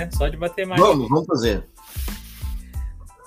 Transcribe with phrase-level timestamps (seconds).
[0.00, 0.08] né?
[0.12, 0.86] Só de matemática.
[0.86, 1.62] Vamos, vamos fazer.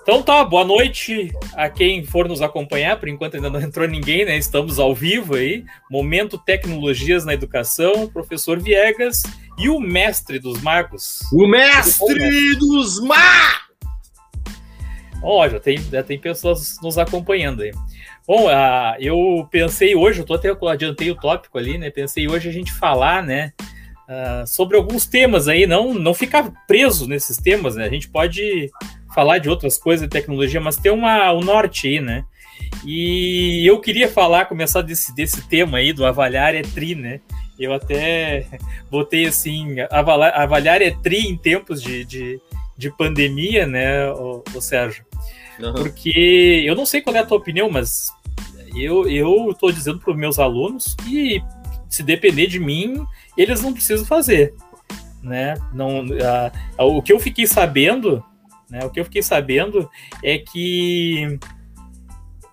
[0.01, 2.99] Então tá, boa noite a quem for nos acompanhar.
[2.99, 4.35] Por enquanto ainda não entrou ninguém, né?
[4.35, 5.63] Estamos ao vivo aí.
[5.89, 9.23] Momento Tecnologias na Educação, professor Viegas
[9.57, 11.21] e o mestre dos magos.
[11.31, 13.63] O mestre dos magos!
[15.21, 17.71] Ó, já tem, já tem pessoas nos acompanhando aí.
[18.27, 21.89] Bom, uh, eu pensei hoje, eu tô até eu adiantei o tópico ali, né?
[21.89, 23.53] Pensei hoje a gente falar, né?
[24.03, 27.85] Uh, sobre alguns temas aí, não, não ficar preso nesses temas, né?
[27.85, 28.69] A gente pode
[29.13, 32.25] falar de outras coisas de tecnologia, mas tem uma, o norte aí, né?
[32.85, 37.21] E eu queria falar, começar desse, desse tema aí do avaliar é tri, né?
[37.57, 38.47] Eu até
[38.91, 42.41] botei assim, avaliar, avaliar é tri em tempos de, de,
[42.77, 45.05] de pandemia, né, o, o Sérgio?
[45.59, 45.73] Uhum.
[45.73, 48.07] Porque eu não sei qual é a tua opinião, mas
[48.75, 51.41] eu, eu tô dizendo para os meus alunos que
[51.93, 53.05] se depender de mim,
[53.37, 54.53] eles não precisam fazer,
[55.21, 55.55] né?
[55.73, 56.05] Não,
[56.77, 58.23] o que eu fiquei sabendo
[58.73, 58.83] né?
[58.83, 59.87] O que eu fiquei sabendo
[60.23, 61.37] é que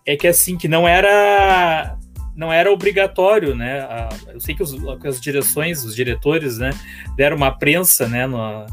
[0.06, 1.97] é que assim que não era
[2.37, 3.87] não era obrigatório, né?
[4.29, 6.70] Eu sei que, os, as direções, os diretores, né,
[7.17, 8.67] deram uma prensa, né, no,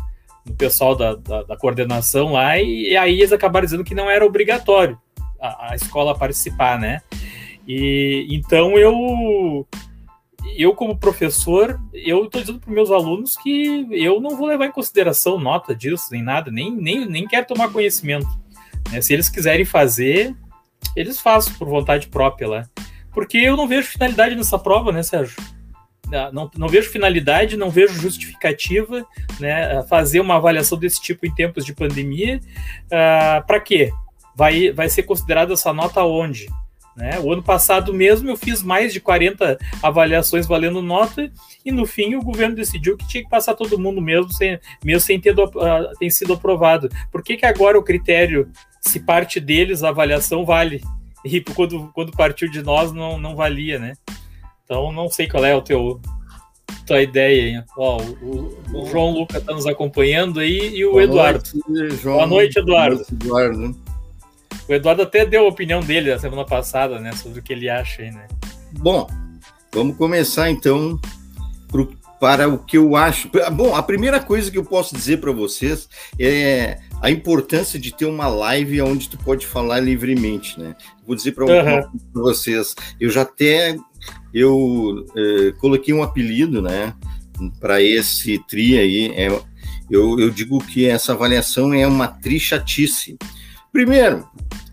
[0.45, 4.09] no pessoal da, da, da, coordenação lá e, e, aí eles acabaram dizendo que não
[4.09, 4.97] era obrigatório
[5.41, 7.01] a, a escola participar, né?
[7.65, 9.65] E então eu
[10.57, 14.71] eu, como professor, eu estou dizendo para meus alunos que eu não vou levar em
[14.71, 18.27] consideração nota disso, nem nada, nem, nem, nem quero tomar conhecimento.
[18.91, 19.01] Né?
[19.01, 20.35] Se eles quiserem fazer,
[20.95, 22.69] eles façam por vontade própria lá.
[23.13, 25.35] Porque eu não vejo finalidade nessa prova, né, Sérgio?
[26.13, 29.05] Ah, não, não vejo finalidade, não vejo justificativa,
[29.39, 29.83] né?
[29.89, 32.39] Fazer uma avaliação desse tipo em tempos de pandemia.
[32.85, 33.91] Uh, para quê?
[34.35, 36.47] Vai, vai ser considerada essa nota onde?
[36.97, 37.19] Né?
[37.19, 41.31] O ano passado mesmo eu fiz mais de 40 avaliações valendo nota
[41.63, 45.01] e no fim o governo decidiu que tinha que passar todo mundo mesmo sem, mesmo
[45.01, 45.47] sem ter, uh,
[45.99, 46.89] ter sido aprovado.
[47.11, 48.49] Por que, que agora o critério,
[48.81, 50.81] se parte deles a avaliação vale?
[51.23, 53.93] E quando, quando partiu de nós não, não valia, né?
[54.65, 56.01] Então não sei qual é o teu
[56.85, 57.63] tua ideia.
[57.77, 61.43] Ó, o, o, João Luca está nos acompanhando aí e o Boa Eduardo.
[61.67, 62.95] Noite, João, Boa noite, Eduardo.
[62.95, 63.86] Boa noite, Eduardo.
[64.67, 67.11] O Eduardo até deu a opinião dele na semana passada, né?
[67.13, 68.27] Sobre o que ele acha aí, né?
[68.73, 69.07] Bom,
[69.73, 70.99] vamos começar então
[71.69, 73.29] pro, para o que eu acho.
[73.53, 75.87] Bom, a primeira coisa que eu posso dizer para vocês
[76.19, 80.75] é a importância de ter uma live onde tu pode falar livremente, né?
[81.05, 81.89] Vou dizer para uhum.
[82.13, 83.77] vocês, eu já até
[84.33, 86.93] eu eh, coloquei um apelido, né?
[87.59, 89.27] Para esse tri aí, é,
[89.89, 93.17] eu, eu digo que essa avaliação é uma tri chatice.
[93.77, 94.27] Primeiro,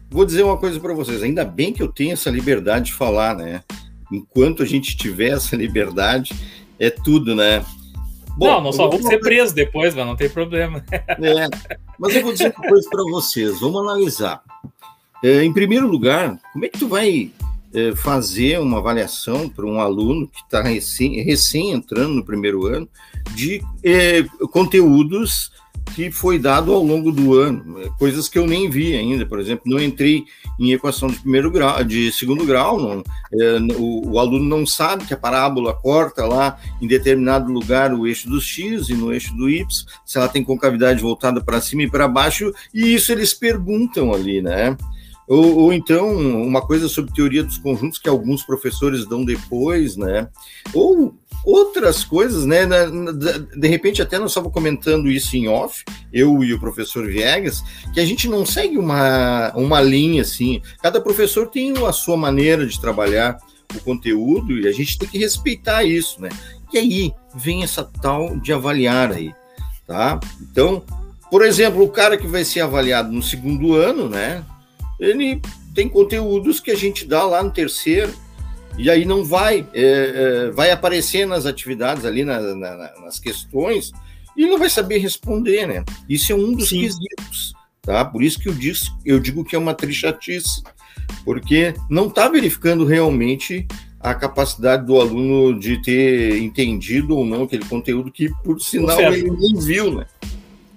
[0.08, 1.22] vou dizer uma coisa para vocês.
[1.22, 3.62] Ainda bem que eu tenho essa liberdade de falar, né?
[4.10, 6.34] Enquanto a gente tiver essa liberdade,
[6.78, 7.62] é tudo, né?
[8.34, 10.82] Bom, não, não só vamos ser presos depois, mas não tem problema.
[10.90, 11.48] É,
[11.98, 13.60] mas eu vou dizer uma coisa para vocês.
[13.60, 14.42] Vamos analisar.
[15.22, 17.30] É, em primeiro lugar, como é que tu vai
[17.74, 22.88] é, fazer uma avaliação para um aluno que está recém, recém entrando no primeiro ano
[23.34, 25.52] de é, conteúdos
[25.94, 29.38] que foi dado ao longo do ano, é, coisas que eu nem vi ainda, por
[29.38, 30.24] exemplo, não entrei
[30.58, 33.02] em equação de primeiro grau, de segundo grau, não,
[33.32, 38.06] é, o, o, aluno não sabe que a parábola corta lá em determinado lugar o
[38.06, 39.66] eixo do x e no eixo do y,
[40.04, 44.40] se ela tem concavidade voltada para cima e para baixo, e isso eles perguntam ali,
[44.40, 44.76] né?
[45.26, 50.28] Ou, ou, então uma coisa sobre teoria dos conjuntos que alguns professores dão depois, né?
[50.74, 52.66] Ou outras coisas, né?
[53.56, 57.62] De repente, até nós estávamos comentando isso em off, eu e o professor Viegas,
[57.92, 60.62] que a gente não segue uma, uma linha assim.
[60.82, 63.38] Cada professor tem a sua maneira de trabalhar
[63.74, 66.28] o conteúdo e a gente tem que respeitar isso, né?
[66.72, 69.32] E aí vem essa tal de avaliar aí,
[69.86, 70.18] tá?
[70.40, 70.82] Então,
[71.30, 74.44] por exemplo, o cara que vai ser avaliado no segundo ano, né?
[74.98, 75.40] Ele
[75.74, 78.12] tem conteúdos que a gente dá lá no terceiro,
[78.76, 83.92] e aí não vai, é, é, vai aparecer nas atividades ali, na, na, nas questões,
[84.36, 85.84] e não vai saber responder, né?
[86.08, 86.80] Isso é um dos Sim.
[86.80, 88.04] quesitos, tá?
[88.04, 90.62] Por isso que eu, digo, eu digo que é uma trichatice,
[91.24, 93.66] porque não está verificando realmente
[94.00, 99.30] a capacidade do aluno de ter entendido ou não aquele conteúdo que, por sinal, ele
[99.30, 100.06] nem viu, né?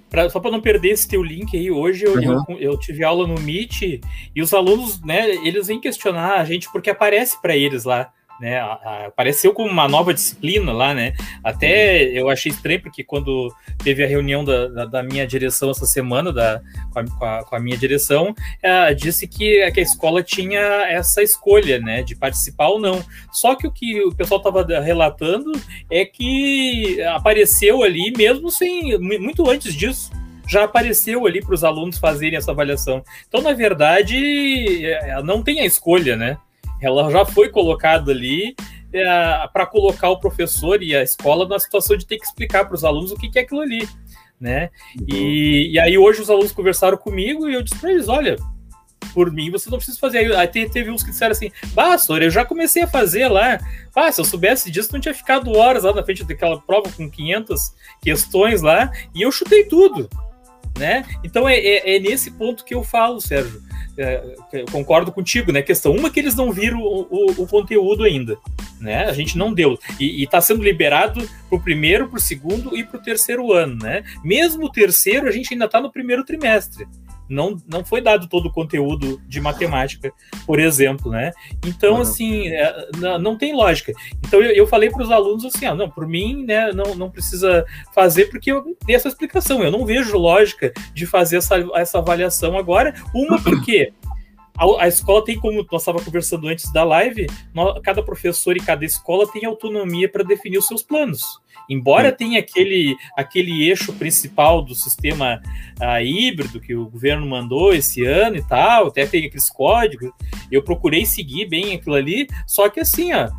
[0.10, 2.44] Pra, só para não perder esse teu link aí, hoje eu, uhum.
[2.50, 4.02] eu, eu, tive aula no Meet
[4.36, 8.60] e os alunos, né, eles vêm questionar a gente porque aparece para eles lá né?
[9.06, 11.14] Apareceu como uma nova disciplina lá, né?
[11.44, 13.54] Até eu achei estranho, porque quando
[13.84, 16.62] teve a reunião da, da, da minha direção essa semana, da,
[16.94, 21.80] com, a, com a minha direção, é, disse que, que, a escola tinha essa escolha,
[21.80, 22.04] né?
[22.04, 23.04] De participar ou não.
[23.32, 25.52] Só que o que o pessoal estava relatando
[25.90, 28.98] é que apareceu ali, mesmo sem.
[29.00, 30.12] muito antes disso
[30.48, 33.04] já apareceu ali para os alunos fazerem essa avaliação.
[33.28, 36.38] Então, na verdade, é, não tem a escolha, né?
[36.82, 38.56] Ela já foi colocada ali
[38.94, 39.04] é,
[39.52, 42.84] para colocar o professor e a escola na situação de ter que explicar para os
[42.84, 43.88] alunos o que, que é aquilo ali,
[44.40, 44.70] né?
[45.00, 45.06] Uhum.
[45.08, 48.38] E, e, aí hoje os alunos conversaram comigo e eu disse para eles, olha,
[49.14, 50.36] por mim você não precisa fazer.
[50.36, 53.60] Aí teve uns que disseram assim, bah, senhor, eu já comecei a fazer lá.
[53.96, 57.10] Ah, se eu soubesse disso, não tinha ficado horas lá na frente daquela prova com
[57.10, 60.08] 500 questões lá e eu chutei tudo,
[60.78, 61.06] né?
[61.24, 63.62] Então é, é, é nesse ponto que eu falo, Sérgio
[63.98, 65.62] é, eu concordo contigo, né?
[65.62, 68.38] Questão uma que eles não viram o, o, o conteúdo ainda,
[68.80, 69.06] né?
[69.06, 72.84] A gente não deu e está sendo liberado para o primeiro, para o segundo e
[72.84, 74.04] para o terceiro ano, né?
[74.24, 76.88] Mesmo o terceiro, a gente ainda está no primeiro trimestre
[77.30, 80.12] não, não foi dado todo o conteúdo de matemática,
[80.46, 81.32] por exemplo, né?
[81.66, 82.02] Então, uhum.
[82.02, 83.94] assim, é, não, não, tem lógica.
[84.26, 87.10] Então, eu, eu falei para os alunos assim, ah, não, por mim, né, não, não
[87.10, 89.64] precisa fazer, porque eu dei essa explicação.
[89.64, 92.94] Eu não vejo lógica de fazer essa, essa avaliação agora.
[93.14, 93.94] Uma, porque
[94.58, 97.28] a, a escola tem, como nós estávamos conversando antes da live,
[97.84, 101.22] cada professor e cada escola tem autonomia para definir os seus planos.
[101.70, 105.42] Embora tenha aquele, aquele eixo principal do sistema
[105.82, 110.12] uh, híbrido que o governo mandou esse ano e tal, até tem aqueles códigos,
[110.52, 113.30] eu procurei seguir bem aquilo ali, só que assim, ó,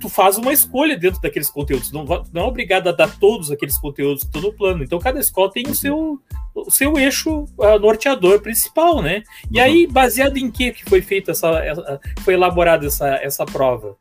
[0.00, 3.78] tu faz uma escolha dentro daqueles conteúdos, não, não é obrigado a dar todos aqueles
[3.78, 4.84] conteúdos todo o plano.
[4.84, 5.74] Então cada escola tem o uhum.
[5.74, 6.20] seu
[6.54, 9.22] o seu eixo uh, norteador principal, né?
[9.50, 9.92] E aí, uhum.
[9.92, 13.96] baseado em que foi feita essa, essa foi elaborada essa, essa prova,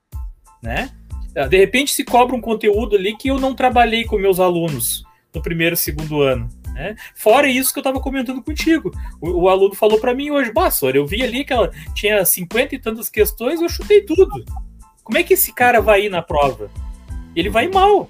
[0.64, 0.90] né?
[1.36, 5.04] É, de repente se cobra um conteúdo ali que eu não trabalhei com meus alunos
[5.34, 6.48] no primeiro e segundo ano.
[6.74, 6.96] Né?
[7.14, 8.90] Fora isso que eu estava comentando contigo.
[9.22, 12.74] O, o aluno falou para mim hoje, Bassor, eu vi ali que ela tinha cinquenta
[12.76, 14.46] e tantas questões, eu chutei tudo.
[15.06, 16.68] Como é que esse cara vai ir na prova?
[17.36, 18.10] Ele vai mal.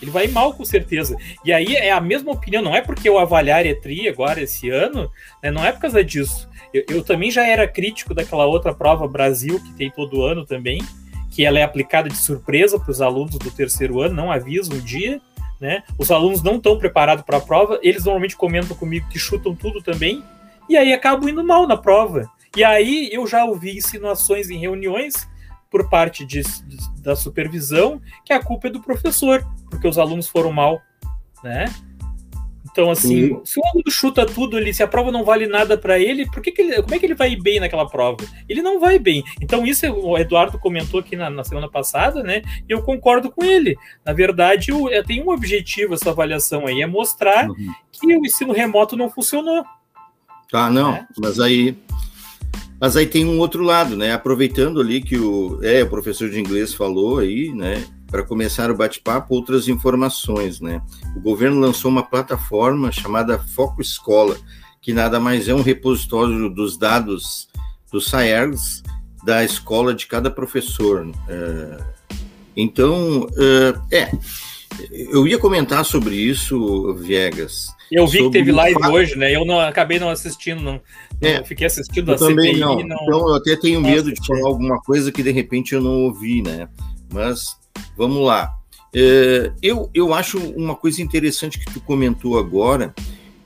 [0.00, 1.16] Ele vai mal, com certeza.
[1.44, 5.10] E aí é a mesma opinião, não é porque eu avaliar ETRI agora esse ano,
[5.42, 6.48] né, não é por causa disso.
[6.72, 10.80] Eu, eu também já era crítico daquela outra prova Brasil, que tem todo ano também,
[11.28, 14.78] que ela é aplicada de surpresa para os alunos do terceiro ano, não avisa um
[14.78, 15.20] dia,
[15.60, 15.82] né?
[15.98, 19.82] Os alunos não estão preparados para a prova, eles normalmente comentam comigo que chutam tudo
[19.82, 20.22] também,
[20.68, 22.30] e aí acabam indo mal na prova.
[22.56, 25.26] E aí eu já ouvi insinuações em reuniões
[25.70, 30.28] por parte de, de, da supervisão que a culpa é do professor, porque os alunos
[30.28, 30.80] foram mal,
[31.42, 31.66] né?
[32.70, 33.40] Então, assim, Sim.
[33.44, 36.42] se o aluno chuta tudo ali, se a prova não vale nada para ele, por
[36.42, 38.18] que, que ele, como é que ele vai ir bem naquela prova?
[38.48, 39.24] Ele não vai bem.
[39.40, 42.42] Então, isso o Eduardo comentou aqui na, na semana passada, né?
[42.68, 43.76] E eu concordo com ele.
[44.04, 47.74] Na verdade, o, é, tem um objetivo essa avaliação aí, é mostrar uhum.
[47.90, 49.64] que o ensino remoto não funcionou.
[50.50, 51.06] Tá, não, é.
[51.18, 51.76] mas aí.
[52.80, 54.12] Mas aí tem um outro lado, né?
[54.12, 57.84] Aproveitando ali que o, é, o professor de inglês falou aí, né?
[58.10, 60.80] para começar o bate-papo, outras informações, né?
[61.14, 64.36] O governo lançou uma plataforma chamada Foco Escola,
[64.80, 67.48] que nada mais é um repositório dos dados
[67.92, 68.82] dos SAERGS
[69.24, 71.10] da escola de cada professor.
[71.28, 71.84] É,
[72.56, 73.28] então,
[73.90, 74.10] é, é,
[75.10, 77.68] eu ia comentar sobre isso, Viegas.
[77.90, 78.92] Eu vi que teve live fato...
[78.92, 79.34] hoje, né?
[79.34, 80.80] Eu não acabei não assistindo, não,
[81.20, 82.76] é, fiquei assistindo a também CPI, não.
[82.76, 82.96] não.
[83.02, 86.42] Então eu até tenho medo de falar alguma coisa que de repente eu não ouvi,
[86.42, 86.68] né?
[87.12, 87.58] Mas
[87.96, 88.54] Vamos lá.
[88.94, 92.94] É, eu, eu acho uma coisa interessante que tu comentou agora.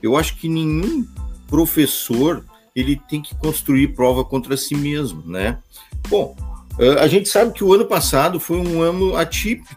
[0.01, 1.05] Eu acho que nenhum
[1.47, 5.59] professor ele tem que construir prova contra si mesmo, né?
[6.07, 6.35] Bom,
[6.79, 9.75] é, a gente sabe que o ano passado foi um ano atípico.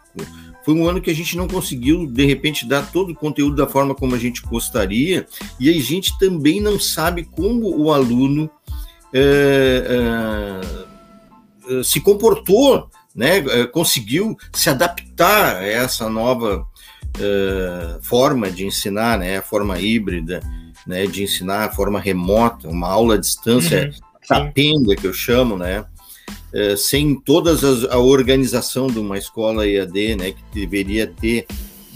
[0.66, 3.68] Foi um ano que a gente não conseguiu, de repente, dar todo o conteúdo da
[3.68, 5.24] forma como a gente gostaria,
[5.60, 8.50] e a gente também não sabe como o aluno
[9.14, 10.60] é,
[11.70, 13.42] é, se comportou né,
[13.72, 16.66] conseguiu se adaptar a essa nova
[17.16, 20.40] uh, forma de ensinar, né, a forma híbrida,
[20.86, 23.90] né, de ensinar a forma remota, uma aula à distância,
[24.30, 25.86] uhum, que eu chamo, né,
[26.52, 31.46] uh, sem todas as, a organização de uma escola EAD, né, que deveria ter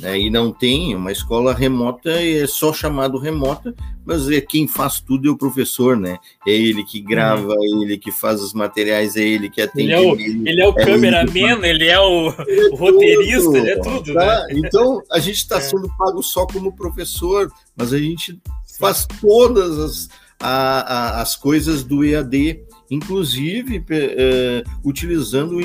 [0.00, 4.98] né, e não tem, uma escola remota é só chamado remota, mas é quem faz
[4.98, 6.18] tudo é o professor, né?
[6.46, 9.92] É ele que grava, é ele que faz os materiais, é ele que atende.
[9.92, 13.42] Ele é o, ele é o é cameraman, ele é o, ele é o roteirista,
[13.42, 14.46] tudo, ele é tudo, tá?
[14.46, 14.46] né?
[14.52, 15.60] Então, a gente está é.
[15.60, 18.40] sendo pago só como professor, mas a gente
[18.78, 20.08] faz todas as,
[20.40, 22.58] a, a, as coisas do EAD,
[22.90, 25.60] inclusive uh, utilizando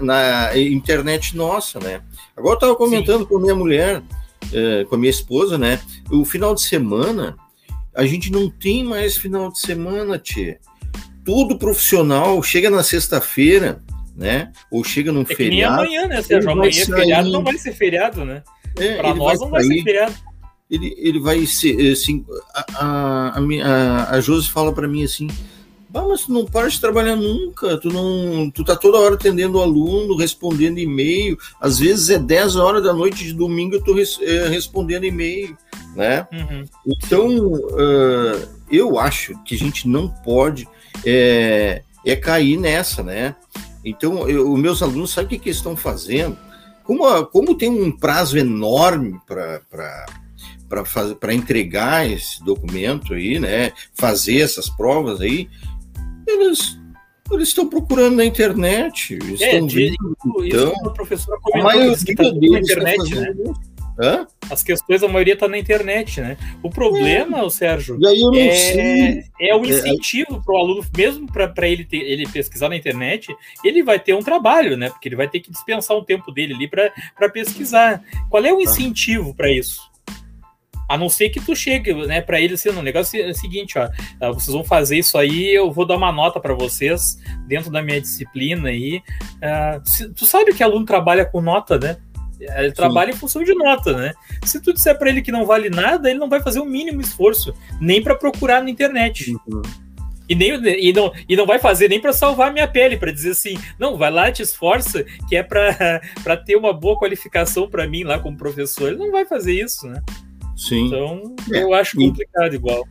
[0.00, 2.00] na, internet nossa, né?
[2.36, 3.26] Agora eu estava comentando Sim.
[3.26, 4.02] com minha mulher,
[4.52, 5.80] é, com a minha esposa, né?
[6.10, 7.36] O final de semana,
[7.94, 10.58] a gente não tem mais final de semana, tia.
[11.24, 13.82] Tudo profissional chega na sexta-feira,
[14.16, 14.50] né?
[14.70, 15.82] Ou chega num é feriado.
[15.82, 16.50] Que nem amanhã, né, Sérgio?
[16.50, 18.42] Amanhã feriado não vai ser feriado, né?
[18.78, 20.14] É, Para nós não vai ser feriado.
[20.70, 22.24] Ele, ele vai ser assim.
[22.54, 25.28] A, a, a, a Josi fala para mim assim:
[25.88, 28.50] Bah, mas tu não para de trabalhar nunca, tu não.
[28.50, 31.38] Tu tá toda hora atendendo o aluno, respondendo e-mail.
[31.58, 35.56] Às vezes é 10 horas da noite de domingo eu tô res, é, respondendo e-mail,
[35.96, 36.28] né?
[36.30, 36.64] Uhum.
[36.86, 40.68] Então, uh, eu acho que a gente não pode
[41.06, 43.34] é, é cair nessa, né?
[43.82, 46.36] Então, os meus alunos sabem o que, que eles estão fazendo.
[46.84, 49.62] Como, a, como tem um prazo enorme para
[50.68, 53.72] para entregar esse documento aí, né?
[53.94, 55.48] Fazer essas provas aí,
[56.30, 56.78] eles
[57.30, 59.18] eles estão procurando na internet.
[59.22, 63.34] É, estão vendo, então, a professora comentou a maioria que tá na internet, né?
[64.00, 64.26] Hã?
[64.48, 66.36] As questões, a maioria está na internet, né?
[66.62, 67.50] O problema, é.
[67.50, 72.26] Sérgio, é, é, o é, incentivo é, para o aluno, mesmo para ele, ter, ele
[72.28, 74.88] pesquisar na internet, ele vai ter um trabalho, né?
[74.88, 78.02] Porque ele vai ter que dispensar um tempo dele ali para pesquisar.
[78.30, 79.87] Qual é o incentivo para isso?
[80.88, 83.78] A não ser que tu chegue, né, para ele assim, o negócio é o seguinte,
[83.78, 83.88] ó,
[84.20, 87.82] ah, vocês vão fazer isso aí, eu vou dar uma nota para vocês dentro da
[87.82, 89.02] minha disciplina aí.
[89.36, 91.98] Uh, tu sabe que aluno trabalha com nota, né?
[92.40, 92.74] Ele Sim.
[92.74, 94.12] trabalha em função de nota, né?
[94.44, 97.00] Se tu disser para ele que não vale nada, ele não vai fazer o mínimo
[97.00, 99.34] esforço, nem para procurar na internet.
[99.46, 99.62] Uhum.
[100.28, 103.30] E, nem, e, não, e não vai fazer nem para salvar minha pele, para dizer
[103.30, 108.04] assim, não, vai lá, te esforça, que é para ter uma boa qualificação para mim
[108.04, 108.88] lá como professor.
[108.88, 110.02] Ele não vai fazer isso, né?
[110.58, 110.86] Sim.
[110.86, 112.84] Então, é, eu acho complicado igual.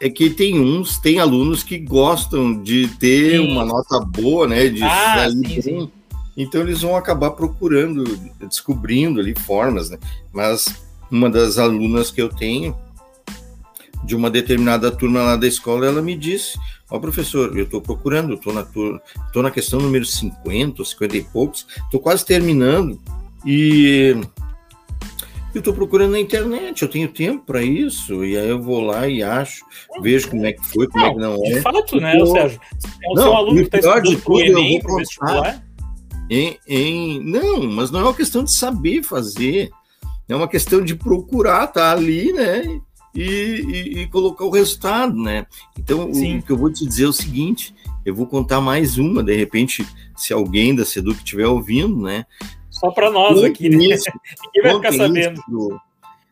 [0.00, 3.52] É que tem uns, tem alunos que gostam de ter sim.
[3.52, 4.68] uma nota boa, né?
[4.68, 5.90] De ah, sair sim.
[6.36, 8.04] Então eles vão acabar procurando,
[8.40, 9.98] descobrindo ali formas, né?
[10.32, 12.76] Mas uma das alunas que eu tenho,
[14.02, 16.58] de uma determinada turma lá da escola, ela me disse:
[16.90, 18.64] Ó, oh, professor, eu estou procurando, estou na,
[19.32, 22.98] tô na questão número 50, 50 e poucos, estou quase terminando,
[23.46, 24.16] e
[25.54, 29.06] eu estou procurando na internet, eu tenho tempo para isso, e aí eu vou lá
[29.06, 29.64] e acho,
[30.00, 31.54] vejo como é que foi, como não, é que não é.
[31.54, 32.26] De fato, né, tô...
[32.26, 32.60] Sérgio?
[33.02, 35.62] É o não, seu aluno que está estudando tudo, Enem, eu vou contar
[36.30, 37.20] em, em...
[37.24, 39.70] Não, mas não é uma questão de saber fazer,
[40.28, 42.80] é uma questão de procurar, tá ali, né,
[43.14, 45.46] e, e, e colocar o resultado, né.
[45.78, 48.96] Então, o, o, que eu vou te dizer é o seguinte, eu vou contar mais
[48.96, 52.24] uma, de repente, se alguém da Seduc estiver ouvindo, né,
[52.82, 53.84] só para nós aqui, né?
[53.84, 54.10] Isso,
[54.44, 55.42] Ninguém vai ficar sabendo.
[55.44, 55.80] Pro,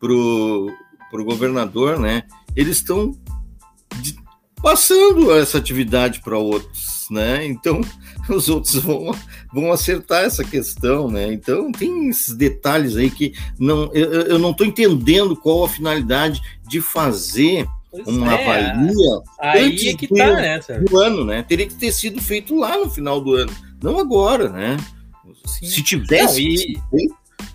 [0.01, 0.73] pro,
[1.11, 2.25] pro governador, né?
[2.57, 3.17] Eles estão
[4.61, 7.47] passando essa atividade para outros, né?
[7.47, 7.81] Então
[8.29, 9.15] os outros vão,
[9.53, 11.33] vão acertar essa questão, né?
[11.33, 16.41] Então tem esses detalhes aí que não eu, eu não estou entendendo qual a finalidade
[16.69, 18.71] de fazer pois uma é.
[18.71, 21.45] avalia aí antes é que tá, né, do ano, né?
[21.45, 24.77] Teria que ter sido feito lá no final do ano, não agora, né?
[25.45, 25.67] Sim.
[25.67, 27.09] Se tivesse, não, e...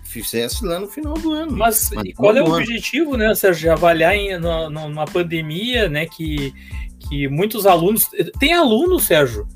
[0.04, 1.52] fizesse lá no final do ano.
[1.52, 2.56] Mas, mas qual é o ano.
[2.56, 6.52] objetivo, né, Sérgio, avaliar em, na, numa pandemia, né, que,
[6.98, 8.10] que muitos alunos...
[8.38, 9.46] Tem alunos, Sérgio,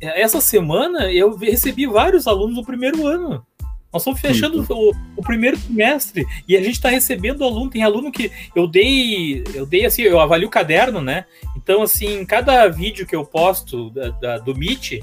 [0.00, 3.44] essa semana eu recebi vários alunos do primeiro ano.
[3.92, 7.68] Nós estamos fechando o, o, primeiro trimestre e a gente está recebendo aluno.
[7.68, 11.24] Tem aluno que eu dei, eu dei assim, eu avalio o caderno, né?
[11.56, 15.00] Então, assim, cada vídeo que eu posto da, da, do Meet,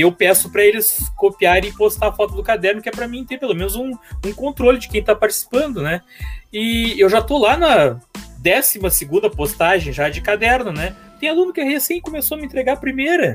[0.00, 3.24] eu peço para eles copiarem e postar a foto do caderno, que é para mim
[3.24, 3.92] ter pelo menos um,
[4.26, 6.02] um controle de quem está participando, né?
[6.52, 8.00] E eu já tô lá na
[8.38, 10.96] décima segunda postagem já de caderno, né?
[11.20, 13.34] Tem aluno que recém começou a me entregar a primeira.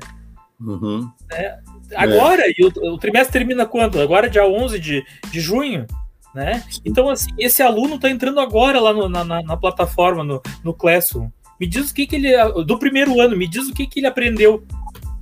[0.60, 1.10] Uhum.
[1.32, 1.60] Né?
[1.96, 2.54] Agora, é.
[2.56, 4.01] e o, o, trimestre termina quando?
[4.01, 5.88] Agora, dia 11 de, de junho.
[6.36, 6.63] Né?
[6.86, 10.74] Então, assim, esse aluno está entrando agora lá no, na, na, na, plataforma, no, no
[10.74, 11.30] Classroom.
[11.60, 12.32] Me diz o que, que ele.
[12.66, 14.63] Do primeiro ano, me diz o que, que ele aprendeu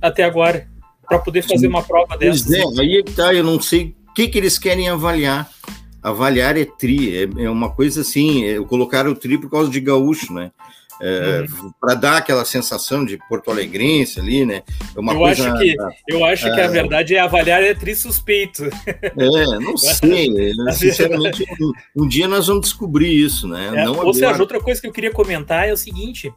[0.02, 0.68] até agora
[1.08, 2.44] para poder fazer uma prova dessa.
[2.44, 5.48] Pois é, aí é tá, eu não sei o que, que eles querem avaliar.
[6.02, 9.80] Avaliar é tri, é, é uma coisa assim, é, colocaram o tri por causa de
[9.80, 10.52] gaúcho, né?
[11.00, 11.72] É, uhum.
[11.80, 14.62] para dar aquela sensação de Porto Alegrense ali, né?
[14.96, 15.76] É uma eu, coisa, acho que,
[16.08, 18.64] eu acho é, que a verdade é avaliar é tri suspeito.
[18.86, 20.52] É, não sei.
[20.72, 23.68] sinceramente, um, um, dia nós vamos descobrir isso, né?
[23.74, 26.32] É, não ou seja, outra coisa que eu queria comentar é o seguinte: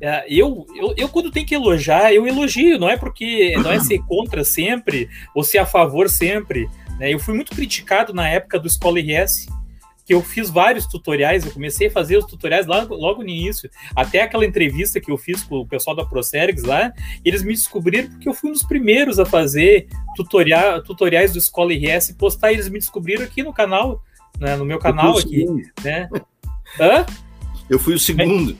[0.00, 3.80] é, eu, eu, eu, quando tenho que elogiar, eu elogio, não é porque não é
[3.80, 6.68] ser contra sempre ou ser a favor sempre.
[6.98, 7.14] Né?
[7.14, 9.46] Eu fui muito criticado na época do Escola RS
[10.04, 13.70] que eu fiz vários tutoriais, eu comecei a fazer os tutoriais lá, logo no início,
[13.94, 16.92] até aquela entrevista que eu fiz com o pessoal da Procergs lá,
[17.24, 21.72] eles me descobriram porque eu fui um dos primeiros a fazer tutorial, tutoriais do Escola
[21.72, 24.02] RS e postar, eles me descobriram aqui no canal,
[24.38, 25.46] né, no meu canal aqui,
[25.82, 26.08] né?
[26.80, 27.06] Hã?
[27.68, 28.56] Eu fui o segundo.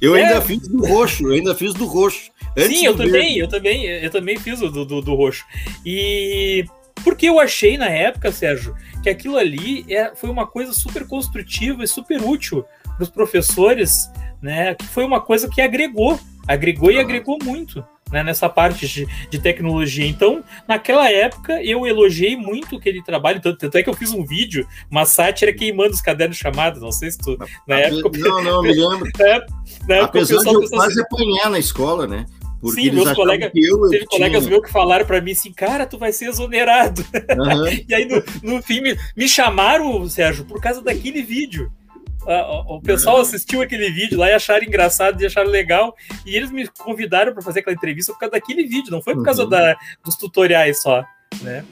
[0.00, 0.22] Eu é.
[0.22, 2.30] ainda fiz do roxo, eu ainda fiz do roxo.
[2.56, 5.44] Sim, eu também, eu também, eu também fiz o do, do, do roxo.
[5.84, 6.64] E
[7.08, 11.82] porque eu achei na época, Sérgio, que aquilo ali é, foi uma coisa super construtiva
[11.82, 14.12] e super útil para os professores,
[14.42, 14.74] né?
[14.74, 17.82] Que foi uma coisa que agregou, agregou e agregou muito.
[18.10, 20.06] Né, nessa parte de, de, tecnologia.
[20.06, 24.24] Então, naquela época, eu elogiei muito aquele trabalho, tanto, tanto, é que eu fiz um
[24.24, 27.36] vídeo, uma sátira queimando os cadernos chamados, não sei se tu,
[27.66, 28.18] na época...
[28.18, 29.06] Não, não, me lembro.
[29.20, 29.44] É,
[29.86, 32.24] na época, Apesar de eu quase assim, apanhar na escola, né?
[32.60, 35.96] Porque Sim, meus colegas, eu, teve colegas meus que falaram para mim assim, cara, tu
[35.96, 37.02] vai ser exonerado.
[37.02, 37.66] Uhum.
[37.88, 41.72] e aí, no, no fim, me, me, chamaram, Sérgio, por causa daquele vídeo.
[42.26, 43.22] O, o pessoal uhum.
[43.22, 45.94] assistiu aquele vídeo lá e acharam engraçado e acharam legal.
[46.26, 49.24] E eles me convidaram para fazer aquela entrevista por causa daquele vídeo, não foi por
[49.24, 49.48] causa uhum.
[49.48, 51.04] da, dos tutoriais só,
[51.40, 51.64] né?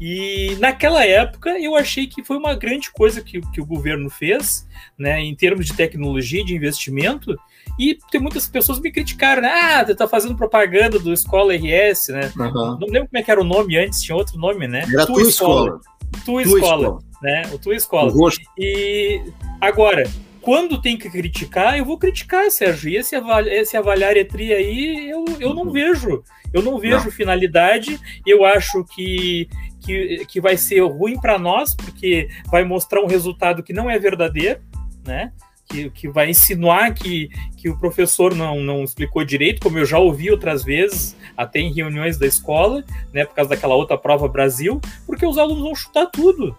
[0.00, 4.66] E naquela época eu achei que foi uma grande coisa que, que o governo fez,
[4.98, 7.38] né, em termos de tecnologia, de investimento,
[7.78, 9.50] e tem muitas pessoas me criticaram, né?
[9.50, 12.32] Ah, você tá fazendo propaganda do Escola RS, né?
[12.36, 12.78] Uhum.
[12.78, 14.84] Não lembro como é que era o nome antes, tinha outro nome, né?
[14.92, 15.66] Era tua, tua escola.
[15.66, 15.80] escola.
[16.24, 17.42] Tua, escola, escola, né?
[17.52, 18.12] O tua escola.
[18.14, 19.20] O e
[19.60, 20.04] agora,
[20.40, 22.90] quando tem que criticar, eu vou criticar, Sérgio.
[22.90, 25.72] E esse, aval esse avaliar etri aí, eu, eu não uhum.
[25.72, 26.22] vejo.
[26.52, 27.10] Eu não vejo não.
[27.10, 27.98] finalidade.
[28.26, 29.48] Eu acho que,
[29.80, 33.98] que, que vai ser ruim para nós, porque vai mostrar um resultado que não é
[33.98, 34.60] verdadeiro,
[35.04, 35.32] né?
[35.74, 39.98] Que, que vai insinuar que, que o professor não, não explicou direito, como eu já
[39.98, 44.80] ouvi outras vezes, até em reuniões da escola, né, por causa daquela outra prova Brasil,
[45.04, 46.56] porque os alunos vão chutar tudo.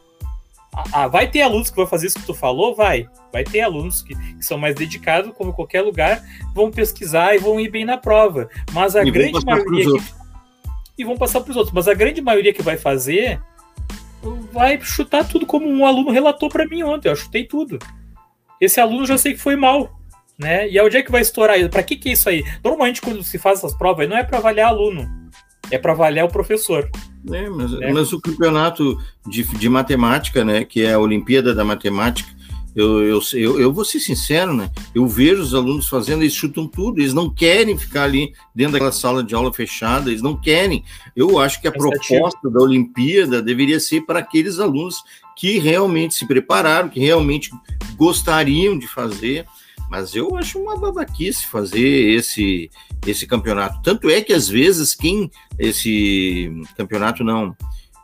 [0.73, 2.75] Ah, ah vai ter alunos que vão fazer isso que tu falou?
[2.75, 3.07] Vai.
[3.31, 6.21] Vai ter alunos que, que são mais dedicados, como em qualquer lugar,
[6.53, 8.49] vão pesquisar e vão ir bem na prova.
[8.73, 9.85] Mas a e grande maioria.
[9.85, 10.25] Que,
[10.97, 11.73] e vão passar para os outros.
[11.73, 13.39] Mas a grande maioria que vai fazer
[14.51, 17.09] vai chutar tudo como um aluno relatou para mim ontem.
[17.09, 17.79] Eu chutei tudo
[18.59, 19.99] esse aluno já sei que foi mal.
[20.37, 20.69] Né?
[20.69, 21.69] E onde é que vai estourar isso?
[21.69, 22.43] Para que, que é isso aí?
[22.61, 25.09] Normalmente, quando se faz essas provas, não é para avaliar aluno,
[25.71, 26.89] é para avaliar o professor.
[27.31, 27.91] É, mas, é.
[27.91, 32.29] mas, o campeonato de, de matemática, né, que é a Olimpíada da Matemática,
[32.75, 34.69] eu, eu, eu, eu, vou ser sincero, né?
[34.93, 38.91] Eu vejo os alunos fazendo, eles chutam tudo, eles não querem ficar ali dentro daquela
[38.91, 40.83] sala de aula fechada, eles não querem.
[41.15, 45.01] Eu acho que a proposta da Olimpíada deveria ser para aqueles alunos
[45.35, 47.51] que realmente se prepararam, que realmente
[47.95, 49.45] gostariam de fazer,
[49.89, 52.69] mas eu acho uma babaquice fazer esse,
[53.05, 53.81] esse campeonato.
[53.83, 57.55] Tanto é que às vezes quem esse campeonato não,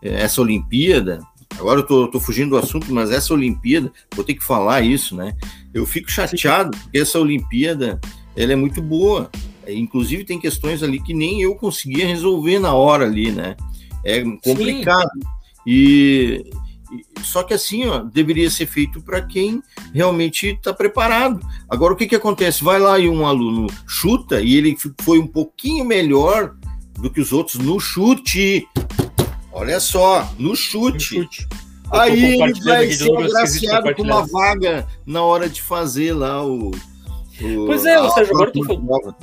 [0.01, 1.19] essa Olimpíada,
[1.57, 5.15] agora eu tô, tô fugindo do assunto, mas essa Olimpíada, vou ter que falar isso,
[5.15, 5.35] né?
[5.73, 7.99] Eu fico chateado porque essa Olimpíada
[8.35, 9.29] ela é muito boa.
[9.67, 13.55] Inclusive tem questões ali que nem eu conseguia resolver na hora ali, né?
[14.03, 15.09] É complicado.
[15.13, 15.29] Sim.
[15.67, 16.51] E
[17.23, 19.61] só que assim, ó, deveria ser feito para quem
[19.93, 21.39] realmente está preparado.
[21.69, 22.63] Agora, o que, que acontece?
[22.63, 26.55] Vai lá e um aluno chuta e ele foi um pouquinho melhor
[26.99, 28.67] do que os outros no chute.
[29.51, 31.19] Olha só, no chute.
[31.19, 31.47] No chute.
[31.91, 36.71] Aí ele vai ser agraciado com uma vaga na hora de fazer lá o,
[37.65, 39.15] Pois é, ou seja, agora tu falou.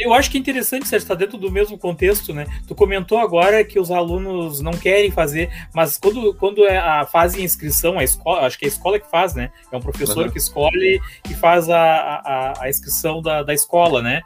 [0.00, 2.46] Eu acho que é interessante, Sérgio, está dentro do mesmo contexto, né?
[2.66, 7.44] Tu comentou agora que os alunos não querem fazer, mas quando, quando é a, fazem
[7.44, 9.50] inscrição, a escola, acho que é a escola que faz, né?
[9.70, 10.30] É um professor uhum.
[10.30, 14.22] que escolhe e faz a, a, a inscrição da, da escola, né?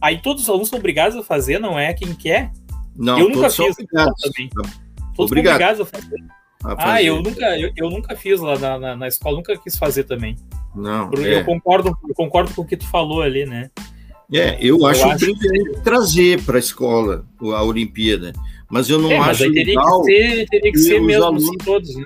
[0.00, 2.50] Aí todos os alunos são obrigados a fazer, não é quem quer?
[2.96, 4.48] Não, eu nunca fiz também.
[5.14, 5.54] Todos Obrigado.
[5.54, 6.24] obrigados a fazer.
[6.78, 10.04] Ah, eu nunca, eu, eu, nunca fiz lá na, na, na escola, nunca quis fazer
[10.04, 10.36] também.
[10.74, 11.10] Não.
[11.18, 11.40] É.
[11.40, 13.70] Eu, concordo, eu concordo com o que tu falou ali, né?
[14.32, 15.80] É, eu, eu acho, acho que...
[15.82, 18.32] trazer para a escola a Olimpíada,
[18.70, 20.02] mas eu não é, acho mas teria legal.
[20.02, 21.44] Que ser, teria que ser mesmo alunos...
[21.44, 22.04] assim todos, né?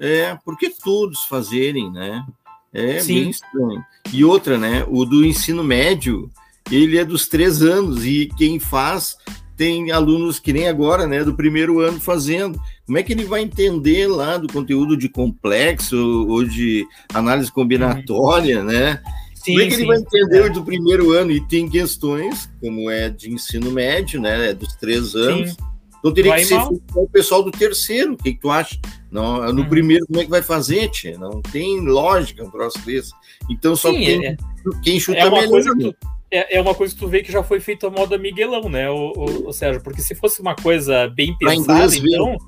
[0.00, 2.24] É, porque todos fazerem, né?
[2.72, 3.14] É Sim.
[3.14, 3.84] bem estranho.
[4.12, 4.84] E outra, né?
[4.86, 6.30] O do ensino médio,
[6.70, 9.16] ele é dos três anos e quem faz
[9.56, 12.60] tem alunos que nem agora, né, do primeiro ano fazendo.
[12.88, 18.64] Como é que ele vai entender lá do conteúdo de complexo ou de análise combinatória,
[18.64, 19.02] né?
[19.34, 20.48] Sim, como é que sim, ele vai entender é.
[20.48, 21.30] do primeiro ano?
[21.30, 25.50] E tem questões, como é de ensino médio, né, é dos três anos.
[25.50, 25.56] Sim.
[25.98, 26.62] Então teria vai que ser
[26.94, 28.14] o pessoal do terceiro.
[28.14, 28.78] O que, que tu acha?
[29.10, 29.68] Não, no hum.
[29.68, 31.18] primeiro, como é que vai fazer, tia?
[31.18, 33.12] Não tem lógica um troço desse.
[33.50, 34.36] Então só sim, quem, é,
[34.82, 35.48] quem chuta é melhor.
[35.48, 35.94] Coisa que
[36.30, 38.88] é, é uma coisa que tu vê que já foi feito a moda Miguelão, né,
[38.88, 39.82] o, o, o Sérgio?
[39.82, 42.38] Porque se fosse uma coisa bem pensada, então.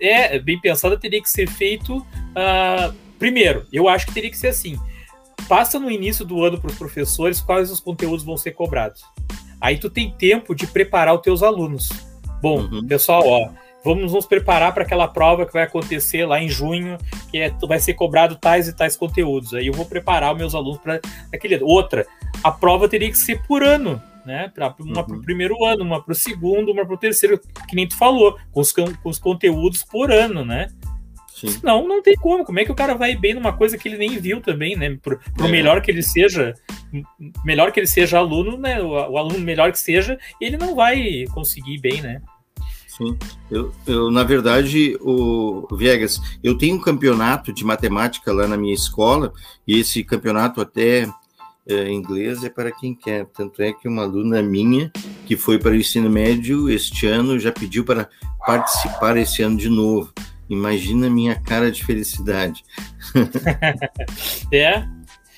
[0.00, 2.04] É, bem pensada, teria que ser feito
[2.36, 4.78] Uh, primeiro, eu acho que teria que ser assim.
[5.48, 9.02] Passa no início do ano para os professores quais os conteúdos vão ser cobrados.
[9.58, 11.88] Aí tu tem tempo de preparar os teus alunos.
[12.42, 12.86] Bom, uhum.
[12.86, 13.48] pessoal, ó,
[13.82, 16.98] vamos nos preparar para aquela prova que vai acontecer lá em junho,
[17.30, 19.54] que é, vai ser cobrado tais e tais conteúdos.
[19.54, 21.00] Aí eu vou preparar os meus alunos para
[21.32, 21.58] aquele.
[21.62, 22.06] Outra,
[22.44, 24.50] a prova teria que ser por ano, né?
[24.54, 25.06] Para uma uhum.
[25.06, 27.96] para o primeiro ano, uma para o segundo, uma para o terceiro, que nem tu
[27.96, 30.68] falou, com os, com os conteúdos por ano, né?
[31.34, 31.48] Sim.
[31.48, 32.44] Senão, não tem como.
[32.44, 34.98] Como é que o cara vai bem numa coisa que ele nem viu também, né?
[35.02, 35.50] Por, por é.
[35.50, 36.54] melhor que ele seja,
[37.44, 38.80] melhor que ele seja aluno, né?
[38.80, 42.22] O, o aluno melhor que seja, ele não vai conseguir bem, né?
[42.96, 43.18] Sim,
[43.50, 48.72] eu, eu, na verdade, o Viegas, eu tenho um campeonato de matemática lá na minha
[48.72, 49.34] escola,
[49.68, 51.06] e esse campeonato até
[51.68, 53.26] é, inglês é para quem quer.
[53.26, 54.90] Tanto é que uma aluna minha,
[55.26, 58.08] que foi para o ensino médio este ano, já pediu para
[58.46, 60.12] participar esse ano de novo.
[60.48, 62.64] Imagina a minha cara de felicidade.
[64.52, 64.84] é,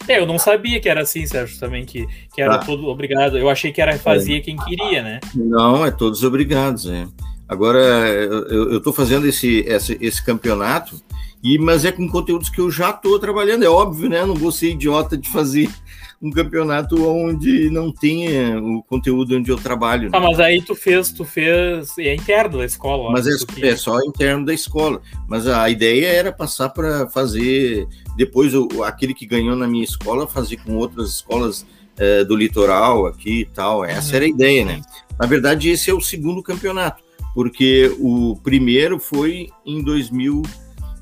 [0.06, 2.64] é, eu não sabia que era assim, Sérgio, também, que, que era tá.
[2.64, 3.38] todo obrigado.
[3.38, 4.40] Eu achei que era fazia é.
[4.40, 5.20] quem queria, né?
[5.34, 7.06] Não, é todos obrigados, é.
[7.48, 11.00] Agora, eu estou fazendo esse, esse, esse, campeonato,
[11.42, 14.24] e, mas é com conteúdos que eu já estou trabalhando, é óbvio, né?
[14.26, 15.70] Não vou ser idiota de fazer
[16.20, 20.10] um campeonato onde não tenha o conteúdo onde eu trabalho.
[20.12, 20.26] Ah, né?
[20.26, 23.12] mas aí tu fez, tu fez, é interno da escola.
[23.12, 23.64] Mas é, que...
[23.64, 25.00] é, só interno da escola.
[25.28, 30.26] Mas a ideia era passar para fazer, depois o, aquele que ganhou na minha escola,
[30.26, 31.64] fazer com outras escolas
[31.96, 33.84] é, do litoral aqui e tal.
[33.84, 34.16] Essa uhum.
[34.16, 34.80] era a ideia, né?
[35.18, 39.80] Na verdade, esse é o segundo campeonato porque o primeiro foi em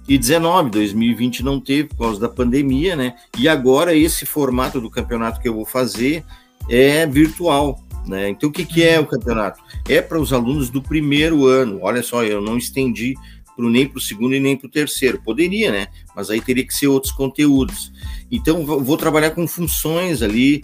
[0.07, 3.16] 2019, 2020 não teve por causa da pandemia, né?
[3.37, 6.25] E agora esse formato do campeonato que eu vou fazer
[6.69, 8.29] é virtual, né?
[8.29, 9.61] Então o que, que é o campeonato?
[9.88, 11.81] É para os alunos do primeiro ano.
[11.83, 13.14] Olha só, eu não estendi
[13.57, 15.21] pro, nem para o segundo e nem para o terceiro.
[15.23, 15.88] Poderia, né?
[16.14, 17.92] Mas aí teria que ser outros conteúdos.
[18.31, 20.62] Então vou trabalhar com funções ali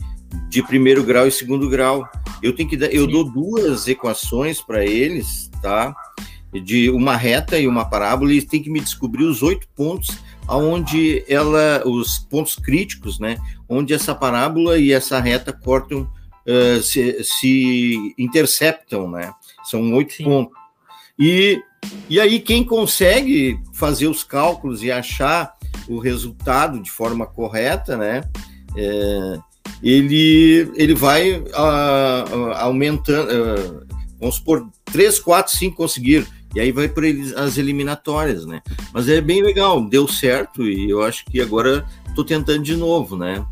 [0.48, 2.09] de primeiro grau e segundo grau.
[2.40, 5.94] Eu tenho que dar, eu dou duas equações para eles, tá?
[6.52, 11.24] De uma reta e uma parábola, e têm que me descobrir os oito pontos aonde
[11.28, 13.38] ela, os pontos críticos, né?
[13.68, 16.02] Onde essa parábola e essa reta cortam,
[16.46, 19.32] uh, se, se, interceptam, né?
[19.64, 20.24] São oito Sim.
[20.24, 20.58] pontos.
[21.18, 21.62] E,
[22.08, 25.54] e aí quem consegue fazer os cálculos e achar
[25.88, 28.24] o resultado de forma correta, né?
[28.76, 29.38] É,
[29.82, 33.86] ele, ele vai uh, aumentando, uh,
[34.18, 38.62] vamos supor, 3, 4, 5 conseguiram, e aí vai para as eliminatórias, né?
[38.92, 43.16] Mas é bem legal, deu certo, e eu acho que agora estou tentando de novo,
[43.16, 43.44] né?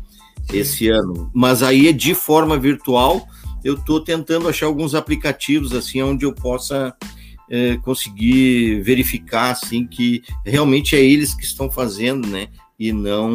[0.53, 1.29] Esse ano.
[1.33, 3.27] Mas aí é de forma virtual,
[3.63, 6.95] eu estou tentando achar alguns aplicativos, assim, onde eu possa
[7.49, 12.47] é, conseguir verificar, assim, que realmente é eles que estão fazendo, né?
[12.79, 13.31] E não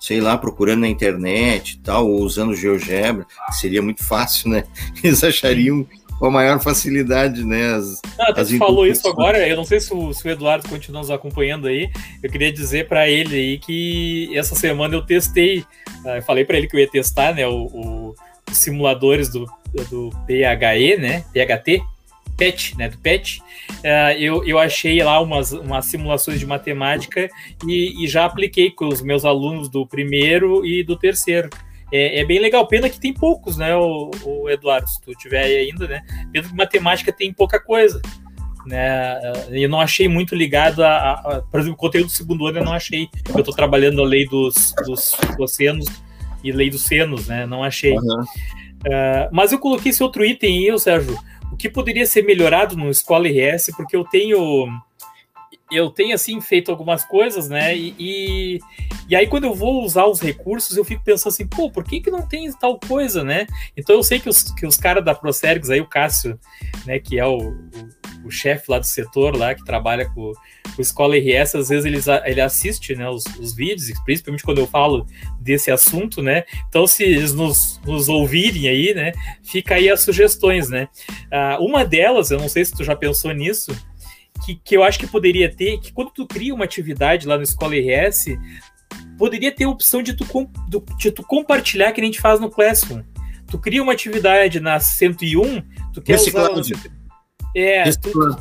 [0.00, 4.64] sei lá, procurando na internet e tal, ou usando GeoGebra, que seria muito fácil, né?
[5.02, 5.86] Eles achariam
[6.18, 7.74] com a maior facilidade, né?
[7.74, 11.00] As, ah, as falou isso agora, eu não sei se o, se o, Eduardo continua
[11.00, 11.90] nos acompanhando aí,
[12.22, 15.60] eu queria dizer para ele aí que essa semana eu testei,
[16.04, 18.14] uh, eu falei para ele que eu ia testar, né, o, o,
[18.50, 19.46] os simuladores do,
[19.88, 21.80] do PHE, né, PHT,
[22.36, 27.28] PET, né, do PET, uh, eu, eu achei lá umas, umas simulações de matemática
[27.64, 31.48] e, e, já apliquei com os meus alunos do primeiro e do terceiro.
[31.92, 35.42] É, é bem legal, pena que tem poucos, né, o, o, Eduardo, se tu tiver
[35.44, 38.00] aí ainda, né, pena que matemática tem pouca coisa.
[38.66, 39.18] Né,
[39.50, 42.58] eu não achei muito ligado a, a, a por exemplo, o conteúdo do segundo ano
[42.58, 45.86] eu não achei, eu estou trabalhando a lei dos, dos cossenos
[46.44, 47.94] e lei dos senos, né, não achei.
[47.94, 48.22] Uhum.
[48.22, 51.18] Uh, mas eu coloquei esse outro item aí, Sérgio,
[51.50, 54.68] o que poderia ser melhorado no Escola RS, porque eu tenho
[55.70, 57.76] eu tenho assim feito algumas coisas, né?
[57.76, 58.58] E, e,
[59.08, 62.00] e, aí quando eu vou usar os recursos, eu fico pensando assim, pô, por que,
[62.00, 63.46] que não tem tal coisa, né?
[63.76, 66.38] Então eu sei que os, que os caras da Procergs, aí o Cássio,
[66.86, 70.32] né, que é o, o o chefe lá do setor, lá que trabalha com,
[70.74, 74.66] com Escola RS, às vezes ele, ele assiste né, os, os, vídeos, principalmente quando eu
[74.66, 75.06] falo
[75.40, 76.44] desse assunto, né?
[76.68, 80.88] Então, se eles nos, nos ouvirem aí, né, fica aí as sugestões, né?
[81.32, 83.74] Uh, uma delas, eu não sei se tu já pensou nisso,
[84.44, 87.42] que, que eu acho que poderia ter, que quando tu cria uma atividade lá no
[87.42, 88.36] Escola RS,
[89.18, 90.24] poderia ter a opção de tu,
[90.96, 93.02] de tu compartilhar que a gente faz no Classroom.
[93.46, 96.50] Tu cria uma atividade na 101, tu quer Esse usar...
[97.56, 98.38] É, tu, tu,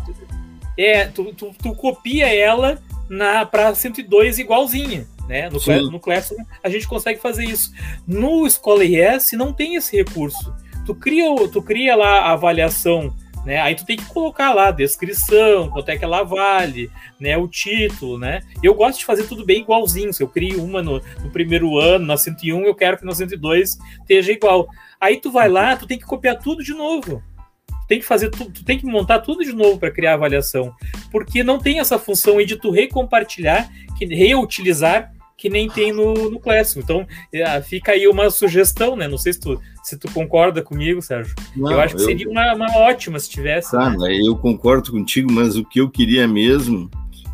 [0.77, 5.07] é tu, tu, tu, copia ela na para 102 igualzinha.
[5.27, 5.49] Né?
[5.49, 7.71] No, no Classroom a gente consegue fazer isso.
[8.05, 10.53] No Escola IS não tem esse recurso.
[10.85, 13.13] Tu cria, tu cria lá a avaliação
[13.47, 13.61] né?
[13.61, 17.37] Aí tu tem que colocar lá a descrição, quanto é que ela vale, né?
[17.37, 18.41] O título, né?
[18.61, 20.11] Eu gosto de fazer tudo bem igualzinho.
[20.11, 23.77] Se eu crio uma no, no primeiro ano, na 101, eu quero que na 102
[24.01, 24.67] esteja igual.
[24.99, 27.23] Aí tu vai lá, tu tem que copiar tudo de novo.
[27.67, 30.15] Tu tem que fazer tudo, tu tem que montar tudo de novo para criar a
[30.15, 30.75] avaliação,
[31.09, 36.31] porque não tem essa função aí de tu recompartilhar, que reutilizar que nem tem no,
[36.31, 36.83] no Classroom.
[36.83, 39.07] Então, é, fica aí uma sugestão, né?
[39.07, 41.35] Não sei se tu, se tu concorda comigo, Sérgio.
[41.55, 42.05] Não, eu acho que eu...
[42.05, 43.71] seria uma, uma, ótima se tivesse.
[43.71, 44.17] Tá, né?
[44.19, 46.89] eu concordo contigo, mas o que eu queria mesmo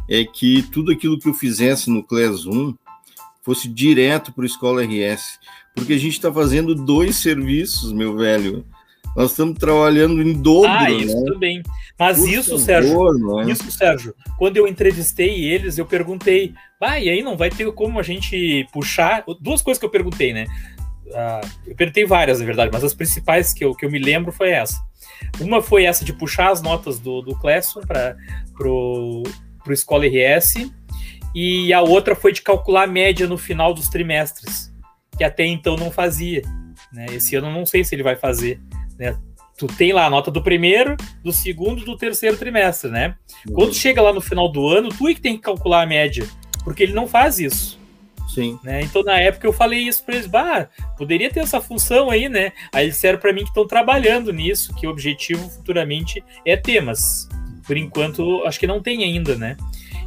[0.09, 2.73] é que tudo aquilo que eu fizesse no Classroom
[3.41, 5.39] fosse direto para o Escola RS.
[5.73, 8.65] Porque a gente está fazendo dois serviços, meu velho.
[9.15, 10.69] Nós estamos trabalhando em dobro.
[10.69, 11.31] Ah, isso né?
[11.31, 11.63] também.
[11.99, 13.51] Mas Por isso, favor, Sérgio, é?
[13.51, 17.99] isso, Sérgio, quando eu entrevistei eles, eu perguntei, ah, e aí não vai ter como
[17.99, 19.23] a gente puxar.
[19.39, 20.47] Duas coisas que eu perguntei, né?
[21.07, 24.31] Uh, eu perguntei várias, na verdade, mas as principais que eu, que eu me lembro
[24.31, 24.81] foi essa.
[25.39, 28.15] Uma foi essa de puxar as notas do, do Classroom para
[28.67, 29.23] o
[29.69, 30.71] Escola RS,
[31.35, 34.71] e a outra foi de calcular a média no final dos trimestres,
[35.17, 36.41] que até então não fazia.
[36.91, 37.07] Né?
[37.11, 38.59] Esse ano eu não sei se ele vai fazer.
[39.11, 39.17] Né?
[39.57, 43.15] Tu tem lá a nota do primeiro, do segundo e do terceiro trimestre, né?
[43.47, 43.53] Uhum.
[43.53, 46.27] Quando chega lá no final do ano, tu é que tem que calcular a média,
[46.63, 47.79] porque ele não faz isso.
[48.33, 48.57] Sim.
[48.63, 48.81] Né?
[48.81, 52.51] Então, na época, eu falei isso para eles, bah, poderia ter essa função aí, né?
[52.73, 56.81] Aí eles disseram para mim que estão trabalhando nisso, que o objetivo futuramente é ter,
[56.81, 57.29] mas
[57.65, 59.55] por enquanto acho que não tem ainda, né?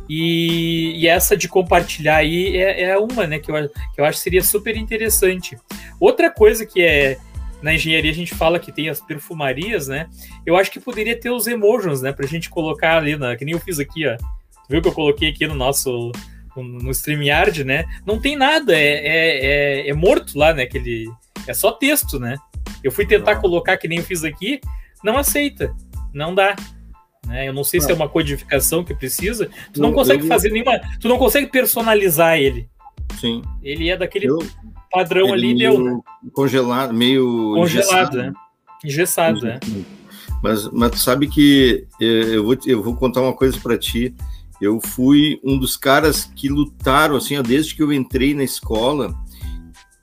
[0.09, 4.19] E, e essa de compartilhar aí é, é, uma, né, que eu, que eu acho
[4.19, 5.57] que seria super interessante.
[5.99, 7.17] Outra coisa que é,
[7.67, 10.09] na engenharia a gente fala que tem as perfumarias, né?
[10.47, 12.13] Eu acho que poderia ter os emojis, né?
[12.13, 14.17] Pra gente colocar ali, na, que nem eu fiz aqui, ó.
[14.17, 16.13] Tu viu que eu coloquei aqui no nosso
[16.57, 17.85] no StreamYard, né?
[18.07, 20.63] Não tem nada, é, é, é, é, morto lá, né?
[20.63, 21.11] Aquele,
[21.45, 22.37] é só texto, né?
[22.85, 23.41] Eu fui tentar não.
[23.41, 24.61] colocar que nem eu fiz aqui,
[25.03, 25.75] não aceita,
[26.15, 26.55] não dá.
[27.27, 27.49] Né?
[27.49, 27.87] Eu não sei não.
[27.87, 29.51] se é uma codificação que precisa.
[29.73, 30.81] Tu não, não consegue fazer nenhuma.
[31.01, 32.69] Tu não consegue personalizar ele.
[33.21, 33.43] Sim.
[33.61, 34.39] Ele é daquele eu
[34.97, 35.79] padrão ali deu.
[35.79, 36.01] Né?
[36.33, 37.55] Congelado, meio.
[37.55, 38.33] Congelado, né?
[38.85, 39.61] Engessado, né?
[40.43, 44.15] Mas, mas tu sabe que eu vou, eu vou contar uma coisa para ti.
[44.61, 49.15] Eu fui um dos caras que lutaram, assim, ó, desde que eu entrei na escola,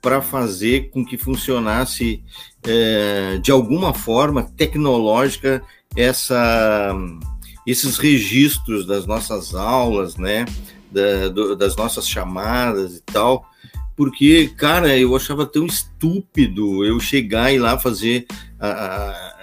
[0.00, 2.22] para fazer com que funcionasse
[2.62, 5.62] é, de alguma forma tecnológica
[5.96, 6.94] essa,
[7.66, 10.44] esses registros das nossas aulas, né,
[10.90, 13.48] da, do, das nossas chamadas e tal,
[13.96, 18.26] porque, cara, eu achava tão estúpido eu chegar e lá fazer
[18.58, 19.34] a, a,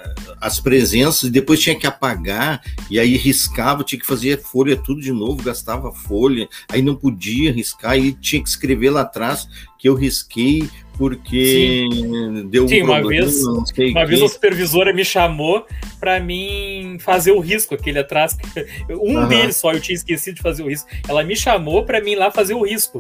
[0.42, 5.00] as presenças e depois tinha que apagar, e aí riscava, tinha que fazer folha tudo
[5.00, 9.88] de novo, gastava folha, aí não podia riscar, e tinha que escrever lá atrás que
[9.88, 12.48] eu risquei porque Sim.
[12.50, 15.66] deu um Sim, uma vez, uma vez a supervisora me chamou
[16.00, 18.38] para mim fazer o risco aquele atrás.
[18.90, 19.28] Um uhum.
[19.28, 20.88] deles só eu tinha esquecido de fazer o risco.
[21.08, 23.00] Ela me chamou para mim lá fazer o risco.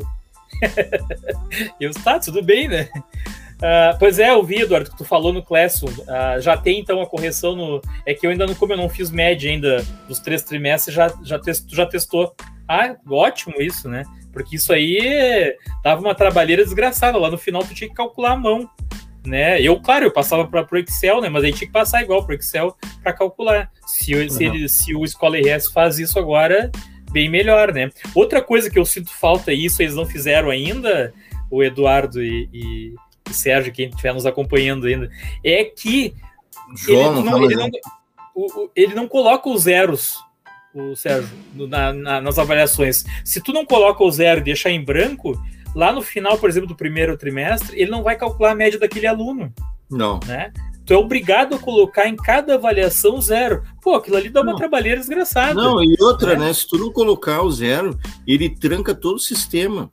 [1.79, 2.89] eu, tá, tudo bem, né?
[3.61, 5.91] Uh, pois é, eu vi, Eduardo, que tu falou no Classroom.
[5.91, 7.81] Uh, já tem então a correção no.
[8.05, 11.13] É que eu ainda não, como eu não fiz média ainda dos três trimestres, já,
[11.23, 12.35] já, test, já testou.
[12.67, 14.03] Ah, ótimo isso, né?
[14.33, 17.19] Porque isso aí dava uma trabalheira desgraçada.
[17.19, 18.67] Lá no final tu tinha que calcular a mão.
[19.23, 19.61] Né?
[19.61, 21.29] Eu, claro, eu passava para o Excel, né?
[21.29, 23.69] Mas aí tinha que passar igual para o Excel para calcular.
[23.85, 24.29] Se, uhum.
[24.29, 26.71] se, ele, se o Escola RS faz isso agora,
[27.11, 27.89] bem melhor, né?
[28.15, 31.13] Outra coisa que eu sinto falta, e isso eles não fizeram ainda,
[31.49, 32.95] o Eduardo e, e,
[33.29, 35.09] e Sérgio, quem estiver nos acompanhando ainda,
[35.43, 36.13] é que
[36.75, 37.69] João, ele, não, ele, não,
[38.33, 40.17] o, ele não coloca os zeros,
[40.73, 43.03] o Sérgio, na, na, nas avaliações.
[43.25, 45.39] Se tu não coloca o zero e deixar em branco,
[45.75, 49.07] lá no final, por exemplo, do primeiro trimestre, ele não vai calcular a média daquele
[49.07, 49.53] aluno.
[49.89, 50.19] Não.
[50.25, 50.53] Né?
[50.91, 53.63] Tu é obrigado a colocar em cada avaliação zero.
[53.81, 54.57] Pô, aquilo ali dá uma não.
[54.57, 55.53] trabalheira desgraçada.
[55.53, 56.47] Não, e outra, né?
[56.47, 56.53] né?
[56.53, 59.89] Se tu não colocar o zero, ele tranca todo o sistema.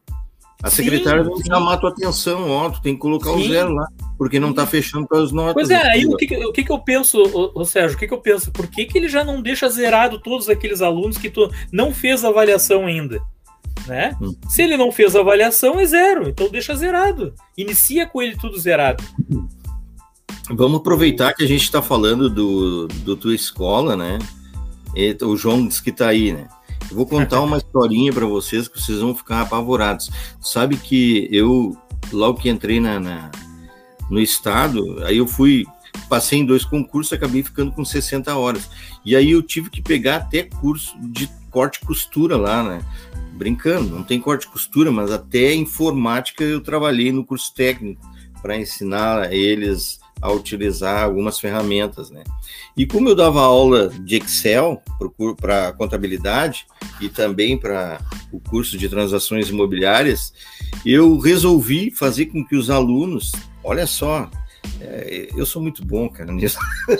[0.60, 3.44] A secretária sim, vai chamar a tua atenção, ó, tu tem que colocar sim.
[3.44, 3.86] o zero lá,
[4.18, 5.54] porque não tá fechando com as notas.
[5.54, 8.08] Pois é, aí o que, o que, que eu penso, ô, ô Sérgio, o que,
[8.08, 8.50] que eu penso?
[8.50, 12.24] Por que, que ele já não deixa zerado todos aqueles alunos que tu não fez
[12.24, 13.22] avaliação ainda?
[13.86, 14.16] Né?
[14.20, 14.34] Hum.
[14.48, 17.32] Se ele não fez avaliação, é zero, então deixa zerado.
[17.56, 19.04] Inicia com ele tudo zerado.
[20.50, 24.18] Vamos aproveitar que a gente está falando do, do tua escola, né?
[24.94, 26.48] E, o João disse que está aí, né?
[26.90, 30.10] Eu vou contar uma historinha para vocês que vocês vão ficar apavorados.
[30.40, 31.76] Sabe que eu,
[32.10, 33.30] logo que entrei na, na,
[34.10, 35.66] no estado, aí eu fui,
[36.08, 38.70] passei em dois concursos, acabei ficando com 60 horas.
[39.04, 42.80] E aí eu tive que pegar até curso de corte e costura lá, né?
[43.32, 48.00] Brincando, não tem corte e costura, mas até informática eu trabalhei no curso técnico
[48.42, 52.24] para ensinar eles a utilizar algumas ferramentas, né?
[52.76, 54.82] E como eu dava aula de Excel
[55.40, 56.66] para contabilidade
[57.00, 58.00] e também para
[58.32, 60.32] o curso de transações imobiliárias,
[60.84, 64.30] eu resolvi fazer com que os alunos, olha só,
[64.80, 66.58] é, eu sou muito bom, cara, nisso.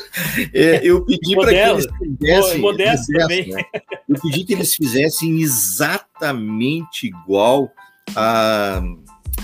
[0.53, 2.61] É, eu pedi para que eles fizessem.
[2.61, 3.13] Modesto.
[3.13, 3.65] Né?
[4.09, 7.71] Eu pedi que eles fizessem exatamente igual
[8.15, 8.83] a,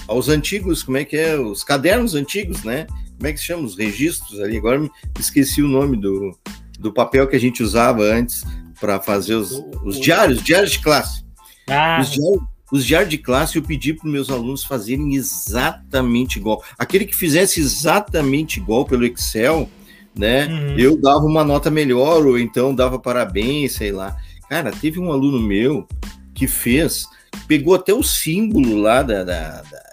[0.06, 1.36] aos antigos, como é que é?
[1.36, 2.86] Os cadernos antigos, né?
[3.16, 3.64] Como é que se chama?
[3.64, 4.56] Os registros ali.
[4.56, 6.36] Agora me esqueci o nome do,
[6.78, 8.44] do papel que a gente usava antes
[8.80, 9.52] para fazer os,
[9.84, 11.24] os diários, diários de classe.
[11.68, 11.98] Ah.
[12.00, 16.62] Os diários, os diários de classe eu pedi para meus alunos fazerem exatamente igual.
[16.78, 19.68] Aquele que fizesse exatamente igual pelo Excel,
[20.14, 20.46] né?
[20.46, 20.78] Uhum.
[20.78, 24.16] Eu dava uma nota melhor, ou então dava parabéns, sei lá.
[24.48, 25.86] Cara, teve um aluno meu
[26.34, 27.06] que fez,
[27.46, 29.92] pegou até o símbolo lá da, da, da,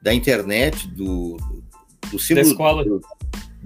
[0.00, 1.36] da internet, do,
[2.12, 2.46] do símbolo.
[2.46, 2.84] Da escola.
[2.84, 3.00] Do,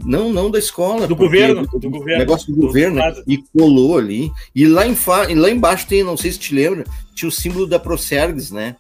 [0.05, 1.07] não, não da escola.
[1.07, 1.67] Do governo.
[1.67, 2.19] Do, do governo.
[2.19, 2.97] Negócio do, do governo.
[2.97, 3.15] Né?
[3.27, 4.31] E colou ali.
[4.55, 4.95] E lá, em,
[5.35, 8.77] lá embaixo tem, não sei se te lembra, tinha o símbolo da Procergs, né?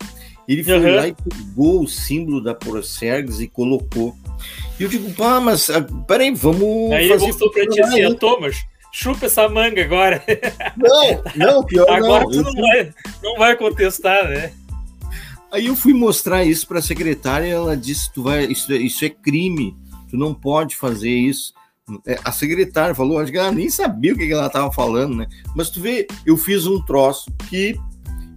[0.48, 0.94] Ele foi uhum.
[0.94, 4.14] lá e pegou o símbolo da Procergs e colocou.
[4.78, 6.92] E eu digo, pá, mas ah, peraí, vamos.
[6.92, 8.56] Aí ele mostrou pra ti assim, Thomas,
[8.92, 10.22] chupa essa manga agora.
[10.76, 12.30] Não, não, pior agora não.
[12.30, 14.52] tu não vai, não vai contestar, né?
[15.50, 19.10] Aí eu fui mostrar isso para a secretária ela disse: tu vai, isso, isso é
[19.10, 19.76] crime,
[20.08, 21.54] tu não pode fazer isso.
[22.04, 25.28] É, a secretária falou, acho que ela nem sabia o que ela estava falando, né?
[25.54, 27.78] Mas tu vê, eu fiz um troço que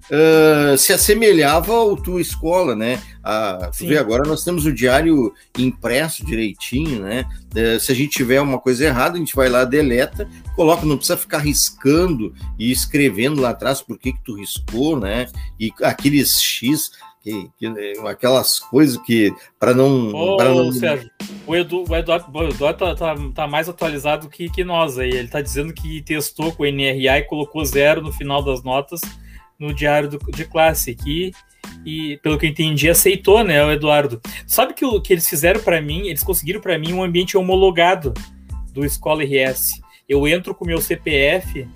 [0.09, 3.01] uh, se assemelhava ao tua escola, né?
[3.23, 7.25] A, tu vê, agora nós temos o diário impresso direitinho, né?
[7.51, 10.97] Uh, se a gente tiver uma coisa errada, a gente vai lá, deleta, coloca, não
[10.97, 15.27] precisa ficar riscando e escrevendo lá atrás por que, que tu riscou, né?
[15.59, 16.91] E aqueles X.
[17.21, 17.67] Que, que,
[18.07, 20.71] aquelas coisas que para não, Ô, não.
[20.71, 21.11] Sérgio,
[21.45, 25.09] o, Edu, o Eduardo, o Eduardo tá, tá, tá, mais atualizado que, que nós aí.
[25.09, 29.01] Ele tá dizendo que testou com o NRA e colocou zero no final das notas
[29.59, 31.31] no diário do, de classe aqui
[31.85, 34.21] e pelo que eu entendi aceitou, né, o Eduardo.
[34.47, 36.07] Sabe que o que eles fizeram para mim?
[36.07, 38.13] Eles conseguiram para mim um ambiente homologado
[38.73, 39.81] do Escola RS.
[40.07, 41.67] Eu entro com o meu CPF,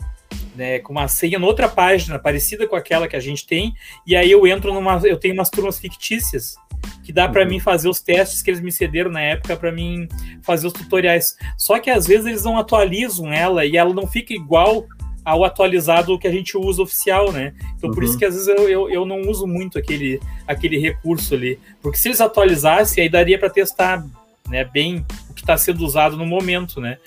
[0.55, 3.73] né, com uma senha noutra página parecida com aquela que a gente tem,
[4.05, 6.55] e aí eu entro numa, eu tenho umas turmas fictícias
[7.03, 7.49] que dá para uhum.
[7.49, 10.07] mim fazer os testes que eles me cederam na época para mim
[10.41, 11.35] fazer os tutoriais.
[11.57, 14.85] Só que às vezes eles não atualizam ela e ela não fica igual
[15.23, 17.53] ao atualizado que a gente usa oficial, né?
[17.77, 17.95] Então uhum.
[17.95, 18.19] por isso uhum.
[18.19, 21.59] que às vezes eu, eu, eu, não uso muito aquele, aquele recurso ali.
[21.81, 24.05] Porque se eles atualizassem, aí daria para testar
[24.49, 26.97] né, bem o que está sendo usado no momento, né?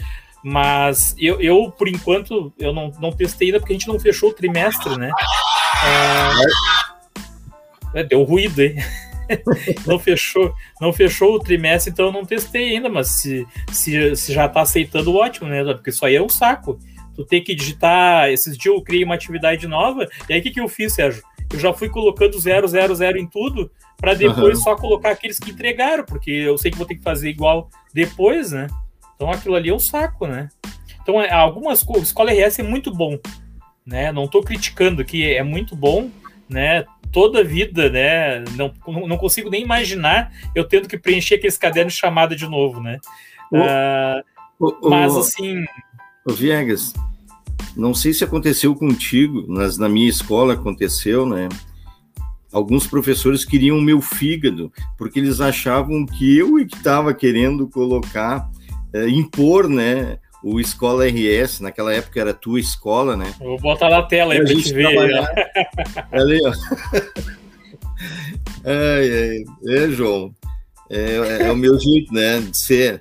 [0.43, 4.31] Mas eu, eu, por enquanto, eu não, não testei ainda porque a gente não fechou
[4.31, 5.11] o trimestre, né?
[7.95, 8.77] É, é deu ruído, hein?
[9.87, 14.33] não fechou, não fechou o trimestre, então eu não testei ainda, mas se, se, se
[14.33, 15.65] já está aceitando, ótimo, né?
[15.65, 16.79] Porque isso aí é um saco
[17.17, 18.29] tu tem que digitar.
[18.29, 21.23] Esses dias eu criei uma atividade nova, e aí o que, que eu fiz, Sérgio?
[21.53, 22.67] Eu já fui colocando 000
[23.17, 24.65] em tudo, para depois uhum.
[24.65, 28.53] só colocar aqueles que entregaram, porque eu sei que vou ter que fazer igual depois,
[28.53, 28.67] né?
[29.15, 30.49] Então aquilo ali é um saco, né?
[31.03, 33.17] Então, é, algumas coisas, Escola RS é muito bom,
[33.87, 34.11] né?
[34.11, 36.11] Não estou criticando que é muito bom,
[36.49, 36.85] né?
[37.13, 38.41] Toda a vida, né?
[38.57, 38.75] Não,
[39.07, 42.99] não consigo nem imaginar eu tendo que preencher aqueles cadernos de chamada de novo, né?
[43.53, 45.65] Uh, mas assim.
[46.27, 46.93] Ô Viegas,
[47.77, 51.49] não sei se aconteceu contigo, mas na minha escola aconteceu, né?
[52.53, 58.51] Alguns professores queriam o meu fígado, porque eles achavam que eu que estava querendo colocar,
[58.93, 60.19] é, impor, né?
[60.43, 63.33] O Escola RS, naquela época era tua escola, né?
[63.41, 64.87] Eu vou botar na tela aí para te ver.
[66.13, 66.53] Ali, ó.
[68.69, 70.35] É, é, é, João.
[70.91, 72.41] É, é, o meu jeito, né?
[72.41, 73.01] De ser.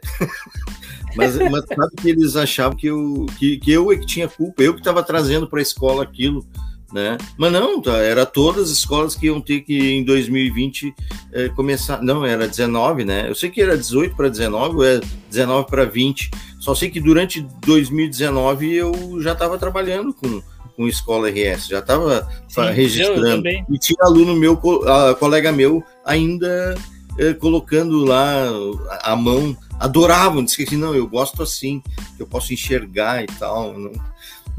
[1.15, 4.61] Mas, mas sabe que eles achavam que eu, que, que eu é que tinha culpa,
[4.61, 6.45] eu que estava trazendo para a escola aquilo.
[6.93, 7.17] Né?
[7.37, 10.93] Mas não, tá, era todas as escolas que iam ter que em 2020
[11.33, 12.01] é, começar.
[12.01, 13.27] Não, era 19, né?
[13.27, 16.31] Eu sei que era 18 para 19, ou é 19 para 20.
[16.59, 20.41] Só sei que durante 2019 eu já estava trabalhando com,
[20.75, 22.27] com escola RS, já estava
[22.73, 23.47] registrando.
[23.47, 26.75] e tinha aluno meu, a, colega meu, ainda
[27.39, 28.49] colocando lá
[29.01, 31.81] a mão adoravam, disse que assim, não, eu gosto assim,
[32.15, 33.77] que eu posso enxergar e tal.
[33.77, 33.91] Não,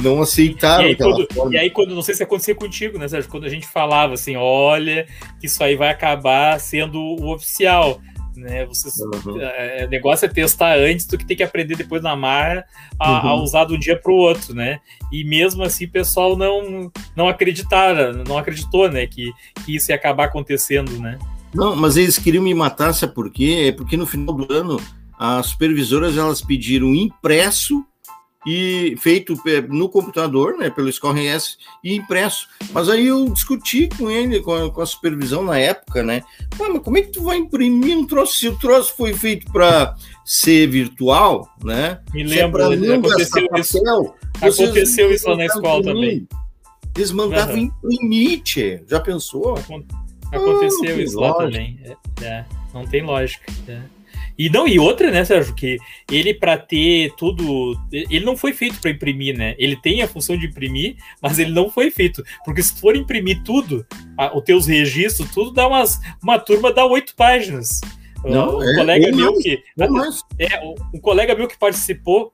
[0.02, 1.54] não aceitaram e aí, quando, forma.
[1.54, 3.30] E aí, quando, não sei se acontecia contigo, né, Sérgio?
[3.30, 5.06] Quando a gente falava assim, olha,
[5.40, 8.00] que isso aí vai acabar sendo o oficial.
[8.36, 9.40] Né, você, uhum.
[9.40, 12.66] é, o negócio é testar antes do que ter que aprender depois na marra
[12.98, 13.28] a, uhum.
[13.30, 14.78] a usar de um dia para o outro, né?
[15.10, 19.32] E mesmo assim o pessoal não não acreditara, não acreditou, né, que,
[19.64, 21.18] que isso ia acabar acontecendo, né?
[21.56, 23.66] Não, mas eles queriam me matar, sabe por quê?
[23.68, 24.80] É porque no final do ano
[25.18, 27.82] as supervisoras elas pediram impresso
[28.46, 29.34] e feito
[29.70, 32.46] no computador, né, pelo ScoreS e impresso.
[32.70, 36.22] Mas aí eu discuti com ele, com a, com a supervisão na época, né?
[36.60, 39.50] Ah, mas como é que tu vai imprimir um troço se o troço foi feito
[39.50, 42.00] para ser virtual, né?
[42.12, 43.78] Me é lembro, é aconteceu isso.
[44.40, 46.28] aconteceu isso lá na escola também.
[46.94, 47.72] Eles mandavam uhum.
[47.82, 48.84] imprimir, tchê.
[48.86, 49.56] já pensou?
[49.56, 51.78] Aconteceu ah, isso lá também.
[51.84, 53.52] É, é, não tem lógica.
[53.68, 53.80] É.
[54.38, 55.78] E não, e outra, né, Sérgio, que
[56.10, 59.54] ele para ter tudo, ele não foi feito para imprimir, né?
[59.58, 63.42] Ele tem a função de imprimir, mas ele não foi feito, porque se for imprimir
[63.42, 67.80] tudo, a, os teus registros, tudo dá umas uma turma dá oito páginas.
[68.30, 69.62] Não, um é, colega meu mais, que
[70.38, 70.60] é,
[70.94, 72.32] um colega meu que participou,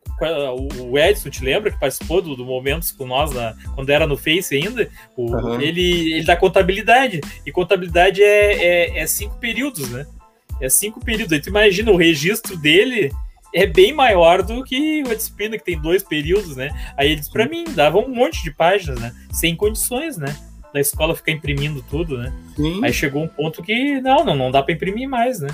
[0.81, 4.17] o Edson, te lembra que participou do, do Momentos com nós na, quando era no
[4.17, 4.89] Face ainda?
[5.17, 5.61] O, uhum.
[5.61, 10.07] ele, ele dá contabilidade e contabilidade é, é, é cinco períodos, né?
[10.61, 11.33] É cinco períodos.
[11.33, 13.11] Aí tu imagina, o registro dele
[13.55, 16.71] é bem maior do que a disciplina, que tem dois períodos, né?
[16.97, 19.13] Aí eles, para mim, davam um monte de páginas, né?
[19.33, 20.35] Sem condições, né?
[20.73, 22.33] Da escola ficar imprimindo tudo, né?
[22.57, 22.83] Sim.
[22.83, 25.49] Aí chegou um ponto que, não, não, não dá para imprimir mais, né?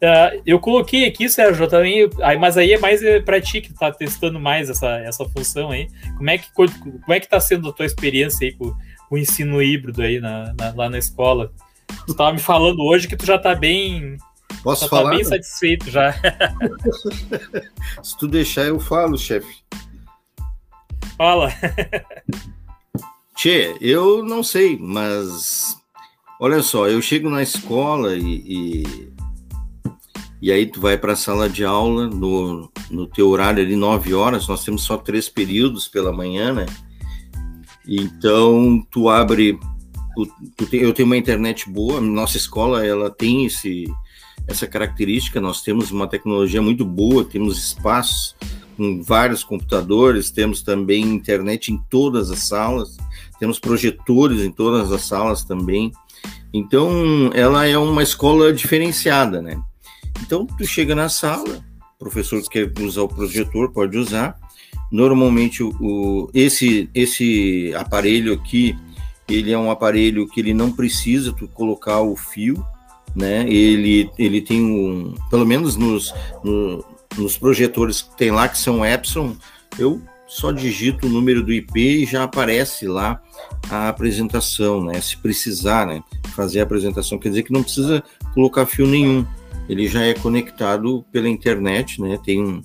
[0.00, 3.74] Uh, eu coloquei aqui, Sérgio, também, aí, mas aí é mais é, para ti que
[3.74, 5.88] tá testando mais essa, essa função aí.
[6.16, 9.18] Como é que como é que tá sendo a tua experiência aí com, com o
[9.18, 11.52] ensino híbrido aí na, na, lá na escola?
[12.06, 14.16] Tu tava me falando hoje que tu já tá bem.
[14.62, 15.10] Posso já falar?
[15.10, 16.14] Tá bem satisfeito já.
[18.00, 19.64] Se tu deixar, eu falo, chefe.
[21.16, 21.52] Fala.
[23.34, 25.76] Tchê, eu não sei, mas
[26.40, 29.12] olha só, eu chego na escola e, e,
[30.40, 34.14] e aí tu vai para a sala de aula no, no teu horário ali, nove
[34.14, 36.66] horas, nós temos só três períodos pela manhã, né?
[37.86, 39.58] Então tu abre
[40.72, 43.84] eu tenho uma internet boa, nossa escola ela tem esse,
[44.48, 48.34] essa característica, nós temos uma tecnologia muito boa, temos espaços
[48.76, 52.96] com vários computadores, temos também internet em todas as salas,
[53.38, 55.92] temos projetores em todas as salas também.
[56.52, 59.60] Então, ela é uma escola diferenciada, né?
[60.22, 61.64] Então, tu chega na sala,
[61.96, 64.36] o professor que quer usar o projetor pode usar.
[64.90, 68.76] Normalmente, o esse, esse aparelho aqui,
[69.28, 72.64] ele é um aparelho que ele não precisa tu colocar o fio,
[73.14, 73.48] né?
[73.48, 76.84] Ele, ele tem um, pelo menos nos, no,
[77.16, 79.36] nos projetores que tem lá que são Epson,
[79.78, 83.20] eu só digito o número do IP e já aparece lá
[83.70, 85.00] a apresentação, né?
[85.00, 86.02] Se precisar, né?
[86.34, 88.02] Fazer a apresentação, quer dizer que não precisa
[88.34, 89.26] colocar fio nenhum.
[89.68, 92.18] Ele já é conectado pela internet, né?
[92.24, 92.62] Tem um,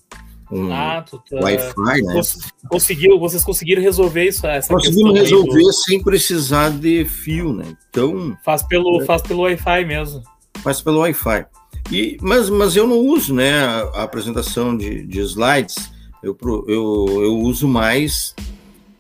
[0.51, 1.20] um ah, tá...
[1.41, 2.22] Wi-Fi, né?
[2.70, 4.47] Conseguiu, vocês conseguiram resolver isso?
[4.47, 5.74] Essa Conseguimos resolver do...
[5.74, 7.76] sem precisar de fio, né?
[7.89, 9.06] Então faz pelo é...
[9.06, 10.24] faz pelo Wi-Fi mesmo.
[10.64, 11.45] Faz pelo Wi-Fi.
[11.91, 13.64] E mas, mas eu não uso, né?
[13.64, 15.91] A, a apresentação de, de slides.
[16.22, 16.38] Eu,
[16.70, 18.34] eu, eu uso mais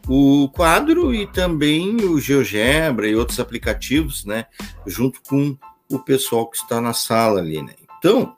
[0.07, 4.45] o quadro e também o GeoGebra e outros aplicativos, né?
[4.85, 5.57] Junto com
[5.89, 7.73] o pessoal que está na sala ali, né?
[8.03, 8.35] Então,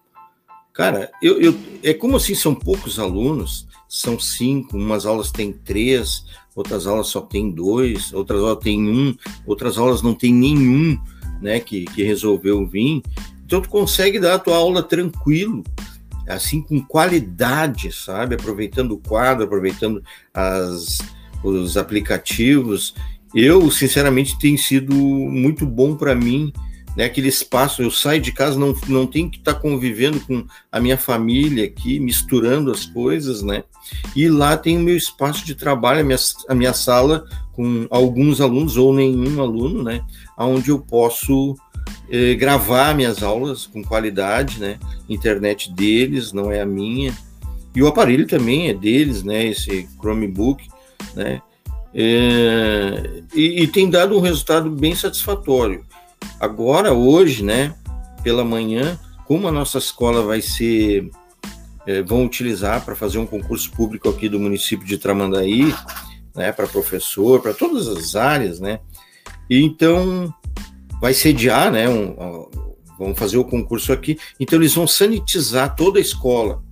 [0.75, 6.25] Cara, eu, eu, é como assim são poucos alunos, são cinco, umas aulas tem três,
[6.53, 9.15] outras aulas só tem dois, outras aulas tem um,
[9.47, 10.99] outras aulas não tem nenhum,
[11.41, 13.01] né, que, que resolveu vir.
[13.45, 15.63] Então tu consegue dar a tua aula tranquilo,
[16.27, 18.35] assim com qualidade, sabe?
[18.35, 20.03] Aproveitando o quadro, aproveitando
[20.33, 20.97] as,
[21.41, 22.93] os aplicativos.
[23.33, 26.51] Eu, sinceramente, tem sido muito bom para mim
[26.95, 30.45] né, aquele espaço, eu saio de casa, não, não tenho que estar tá convivendo com
[30.71, 33.63] a minha família aqui, misturando as coisas, né?
[34.15, 36.17] E lá tem o meu espaço de trabalho, a minha,
[36.49, 40.03] a minha sala com alguns alunos ou nenhum aluno, né?
[40.37, 41.55] Onde eu posso
[42.09, 44.79] eh, gravar minhas aulas com qualidade, né?
[45.09, 47.15] Internet deles, não é a minha.
[47.75, 49.45] E o aparelho também é deles, né?
[49.47, 50.67] Esse Chromebook,
[51.13, 51.41] né?
[51.97, 55.85] É, e, e tem dado um resultado bem satisfatório.
[56.39, 57.73] Agora, hoje, né,
[58.23, 61.09] pela manhã, como a nossa escola vai ser,
[61.87, 65.73] é, vão utilizar para fazer um concurso público aqui do município de Tramandaí,
[66.35, 68.79] né, para professor, para todas as áreas, né,
[69.49, 70.33] e então
[70.99, 72.49] vai sediar, né, um,
[72.97, 76.63] vão fazer o concurso aqui, então eles vão sanitizar toda a escola.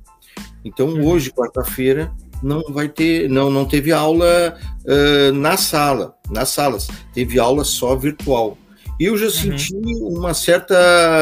[0.64, 1.08] Então uhum.
[1.08, 7.40] hoje, quarta-feira, não vai ter, não, não teve aula uh, na sala, nas salas, teve
[7.40, 8.58] aula só virtual.
[9.00, 9.32] Eu já uhum.
[9.32, 10.76] senti uma certa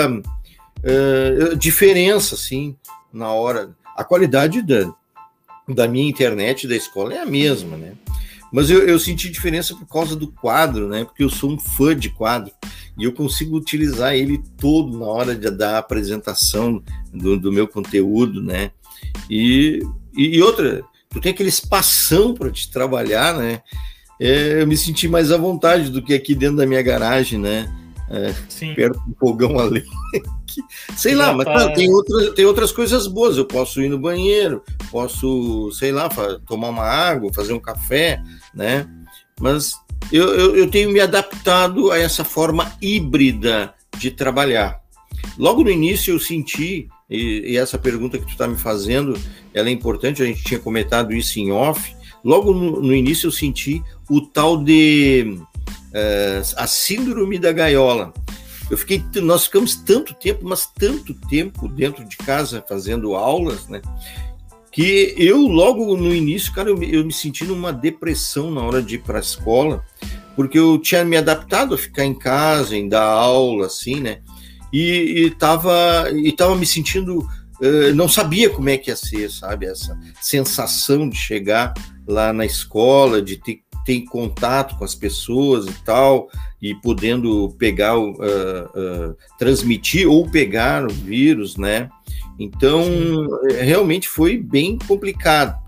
[0.09, 2.75] uh, diferença, assim,
[3.11, 3.75] na hora.
[3.95, 4.93] A qualidade da,
[5.67, 7.93] da minha internet da escola é a mesma, né?
[8.51, 11.05] Mas eu, eu senti diferença por causa do quadro, né?
[11.05, 12.51] Porque eu sou um fã de quadro.
[12.97, 17.67] e eu consigo utilizar ele todo na hora de dar a apresentação do, do meu
[17.67, 18.71] conteúdo, né?
[19.29, 19.79] E,
[20.15, 23.61] e, outra, tu tem aquele espação para te trabalhar, né?
[24.23, 27.67] É, eu me senti mais à vontade do que aqui dentro da minha garagem, né?
[28.07, 28.31] É,
[28.75, 29.83] perto do fogão ali.
[30.95, 33.35] sei lá, mas tá, tem, outras, tem outras coisas boas.
[33.35, 34.61] Eu posso ir no banheiro,
[34.91, 36.07] posso, sei lá,
[36.47, 38.21] tomar uma água, fazer um café,
[38.53, 38.87] né?
[39.39, 39.73] Mas
[40.11, 44.81] eu, eu, eu tenho me adaptado a essa forma híbrida de trabalhar.
[45.35, 49.17] Logo no início eu senti, e, e essa pergunta que tu está me fazendo,
[49.51, 51.95] ela é importante, a gente tinha comentado isso em off.
[52.23, 58.13] Logo no, no início eu senti o tal de uh, a síndrome da gaiola.
[58.69, 63.81] Eu fiquei, nós ficamos tanto tempo, mas tanto tempo dentro de casa fazendo aulas, né?
[64.71, 68.95] Que eu logo no início, cara, eu, eu me senti numa depressão na hora de
[68.95, 69.83] ir para a escola,
[70.37, 74.19] porque eu tinha me adaptado a ficar em casa, em dar aula, assim, né?
[74.71, 77.27] E, e tava, e tava me sentindo,
[77.61, 79.65] uh, não sabia como é que ia ser, sabe?
[79.65, 81.73] Essa sensação de chegar
[82.07, 86.29] lá na escola, de ter tem contato com as pessoas e tal,
[86.61, 91.89] e podendo pegar, uh, uh, transmitir ou pegar o vírus, né?
[92.39, 93.27] Então, Sim.
[93.59, 95.59] realmente foi bem complicado.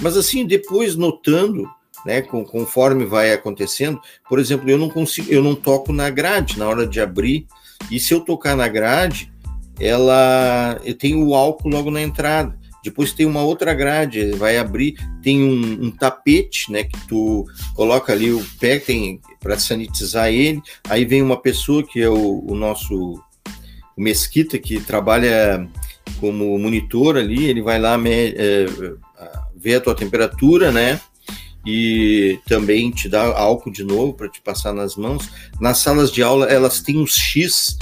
[0.00, 1.68] Mas assim, depois notando,
[2.04, 6.58] né, com, conforme vai acontecendo, por exemplo, eu não consigo, eu não toco na grade
[6.58, 7.46] na hora de abrir,
[7.90, 9.32] e se eu tocar na grade,
[9.80, 12.58] ela tenho o álcool logo na entrada.
[12.82, 18.12] Depois tem uma outra grade, vai abrir, tem um, um tapete, né, que tu coloca
[18.12, 20.62] ali o pé, tem para sanitizar ele.
[20.88, 23.20] Aí vem uma pessoa que é o, o nosso
[23.96, 25.68] o Mesquita, que trabalha
[26.20, 28.66] como monitor ali, ele vai lá é,
[29.56, 31.00] ver a tua temperatura, né?
[31.66, 35.28] E também te dá álcool de novo para te passar nas mãos.
[35.60, 37.76] Nas salas de aula, elas têm uns X.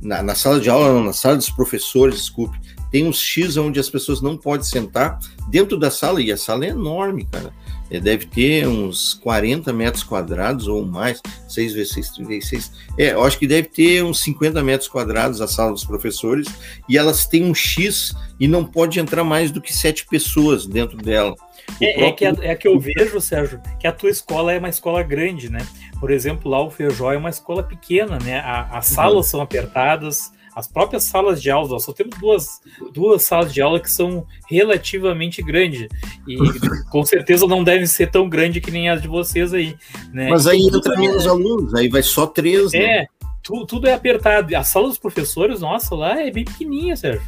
[0.00, 2.58] Na, na sala de aula, não, na sala dos professores, desculpe,
[2.90, 5.18] tem uns X onde as pessoas não podem sentar
[5.48, 7.52] dentro da sala, e a sala é enorme, cara.
[7.90, 12.72] É, deve ter uns 40 metros quadrados ou mais, 6 vezes 6, 36.
[12.98, 16.48] É, eu acho que deve ter uns 50 metros quadrados a sala dos professores,
[16.88, 20.96] e elas têm um X e não pode entrar mais do que sete pessoas dentro
[20.98, 21.34] dela.
[21.80, 22.04] É, próprio...
[22.06, 25.02] é, que a, é que eu vejo, Sérgio, que a tua escola é uma escola
[25.02, 25.66] grande, né?
[26.00, 28.40] Por exemplo, lá o Feijó é uma escola pequena, né?
[28.40, 29.22] A, as salas uhum.
[29.22, 32.60] são apertadas, as próprias salas de aula, só temos duas,
[32.92, 35.88] duas salas de aula que são relativamente grandes.
[36.26, 36.36] E
[36.90, 39.76] com certeza não devem ser tão grandes que nem as de vocês aí.
[40.12, 40.28] Né?
[40.28, 42.72] Mas aí entra é menos alunos, aí vai só três.
[42.72, 42.80] Né?
[42.80, 43.06] É,
[43.40, 44.52] tu, tudo é apertado.
[44.56, 47.22] A sala dos professores, nossa, lá é bem pequenininha, Sérgio.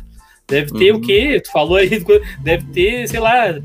[0.49, 0.99] Deve ter uhum.
[0.99, 1.41] o quê?
[1.41, 2.05] Tu falou aí,
[2.43, 3.61] deve ter, sei lá,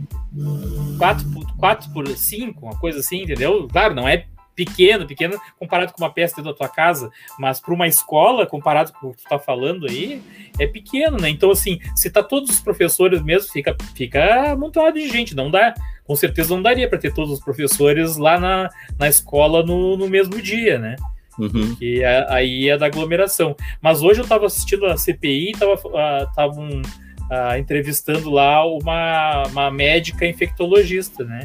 [0.99, 3.67] 4 por, 4 por 5, uma coisa assim, entendeu?
[3.71, 7.73] Claro, não é pequeno, pequeno comparado com uma peça dentro da tua casa, mas para
[7.73, 10.21] uma escola, comparado com o que tu tá falando aí,
[10.57, 11.29] é pequeno, né?
[11.29, 15.73] Então, assim, se tá todos os professores mesmo, fica, fica amontoado de gente, não dá,
[16.05, 20.07] com certeza não daria para ter todos os professores lá na, na escola no, no
[20.07, 20.95] mesmo dia, né?
[21.37, 21.49] Uhum.
[21.49, 23.55] Porque aí é da aglomeração.
[23.81, 26.81] Mas hoje eu estava assistindo a CPI e estavam uh,
[27.29, 31.41] uh, entrevistando lá uma, uma médica infectologista, né?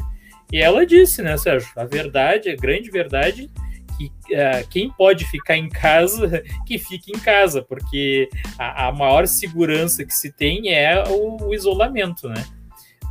[0.51, 3.49] E ela disse, né, Sérgio, a verdade, a grande verdade,
[3.97, 9.27] que uh, quem pode ficar em casa, que fique em casa, porque a, a maior
[9.27, 12.43] segurança que se tem é o, o, isolamento, né?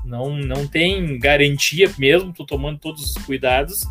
[0.04, 3.82] Não, não tem garantia, mesmo tu tomando todos os cuidados,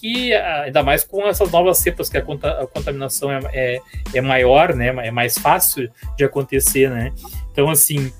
[0.00, 3.80] que ainda mais com essas novas cepas que a, conta, a contaminação é, é,
[4.14, 4.88] é maior, né?
[4.88, 7.12] É mais fácil de acontecer, né?
[7.52, 8.12] Então, assim,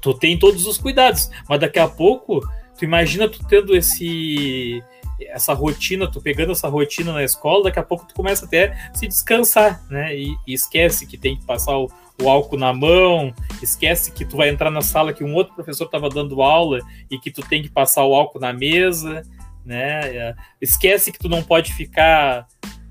[0.00, 2.40] tu tem todos os cuidados, mas daqui a pouco
[2.76, 4.82] tu imagina tu tendo esse
[5.20, 9.06] essa rotina, tu pegando essa rotina na escola, daqui a pouco tu começa até se
[9.06, 10.14] descansar, né?
[10.14, 11.90] E, e esquece que tem que passar o,
[12.22, 15.86] o, álcool na mão, esquece que tu vai entrar na sala que um outro professor
[15.86, 19.22] estava dando aula e que tu tem que passar o álcool na mesa,
[19.64, 20.16] né?
[20.16, 22.46] É, esquece que tu não pode ficar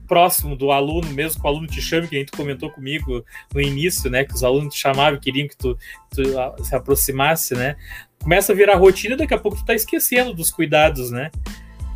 [0.08, 3.24] próximo do aluno, mesmo que o aluno te chame, que a gente comentou comigo
[3.54, 4.24] no início, né?
[4.24, 5.78] Que os alunos te chamavam, queriam que tu,
[6.12, 6.24] tu
[6.64, 7.76] se aproximasse, né?
[8.22, 11.32] Começa a virar rotina, daqui a pouco tu tá esquecendo dos cuidados, né?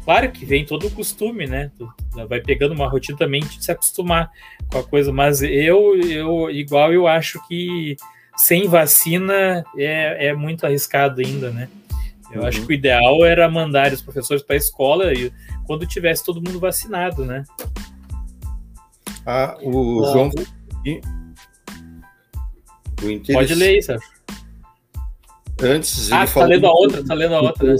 [0.05, 1.71] Claro que vem todo o costume, né?
[1.77, 1.87] Tu
[2.27, 4.31] vai pegando uma rotina também de se acostumar
[4.71, 7.95] com a coisa, mas eu, eu igual eu acho que
[8.35, 11.69] sem vacina é, é muito arriscado ainda, né?
[12.31, 12.47] Eu uhum.
[12.47, 15.31] acho que o ideal era mandar os professores para a escola e
[15.65, 17.43] quando tivesse todo mundo vacinado, né?
[19.25, 20.31] Ah, o ah, João.
[23.01, 24.07] O Pode ler Sérgio.
[25.61, 26.47] Antes ah, ele tá falou.
[26.49, 27.73] Tá lendo a outra, tá lendo a outra.
[27.73, 27.79] Né?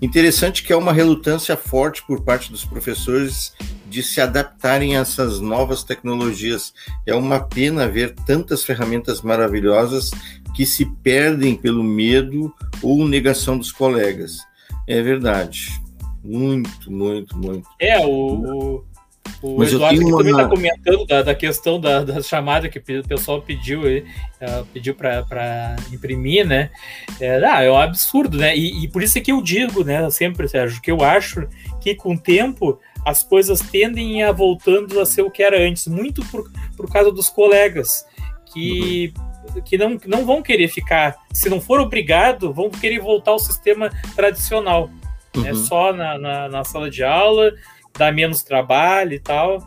[0.00, 3.52] Interessante que é uma relutância forte por parte dos professores
[3.88, 6.72] de se adaptarem a essas novas tecnologias.
[7.06, 10.10] É uma pena ver tantas ferramentas maravilhosas
[10.54, 14.38] que se perdem pelo medo ou negação dos colegas.
[14.86, 15.80] É verdade.
[16.22, 17.68] Muito, muito, muito.
[17.80, 18.84] É, o, o,
[19.40, 20.18] o Eduardo uma...
[20.18, 24.94] também está comentando da, da questão da, da, chamada que o pessoal pediu, uh, pediu
[24.94, 26.70] para imprimir, né?
[27.20, 28.56] É, ah, é um absurdo, né?
[28.56, 31.46] E, e por isso é que eu digo, né, sempre, Sérgio, que eu acho
[31.80, 35.86] que com o tempo as coisas tendem a voltando a ser o que era antes,
[35.86, 38.04] muito por, por causa dos colegas
[38.52, 39.12] que,
[39.54, 39.62] uhum.
[39.62, 43.90] que não, não vão querer ficar, se não for obrigado, vão querer voltar ao sistema
[44.14, 44.90] tradicional.
[45.36, 45.46] Uhum.
[45.46, 47.52] É só na, na, na, sala de aula,
[47.98, 49.62] dá menos trabalho e tal.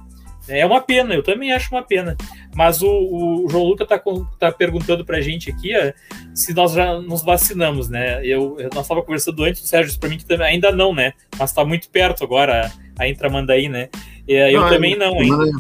[0.48, 2.18] É uma pena, eu também acho uma pena.
[2.56, 4.02] Mas o, o João Luca está
[4.40, 5.94] tá perguntando para a gente aqui ó,
[6.34, 8.26] se nós já nos vacinamos, né?
[8.26, 11.14] Eu, nós estava conversando antes, o Sérgio disse para mim que também, ainda não, né?
[11.38, 13.90] Mas está muito perto agora a Intramandaí, né?
[14.28, 15.52] E, eu não, também não ainda.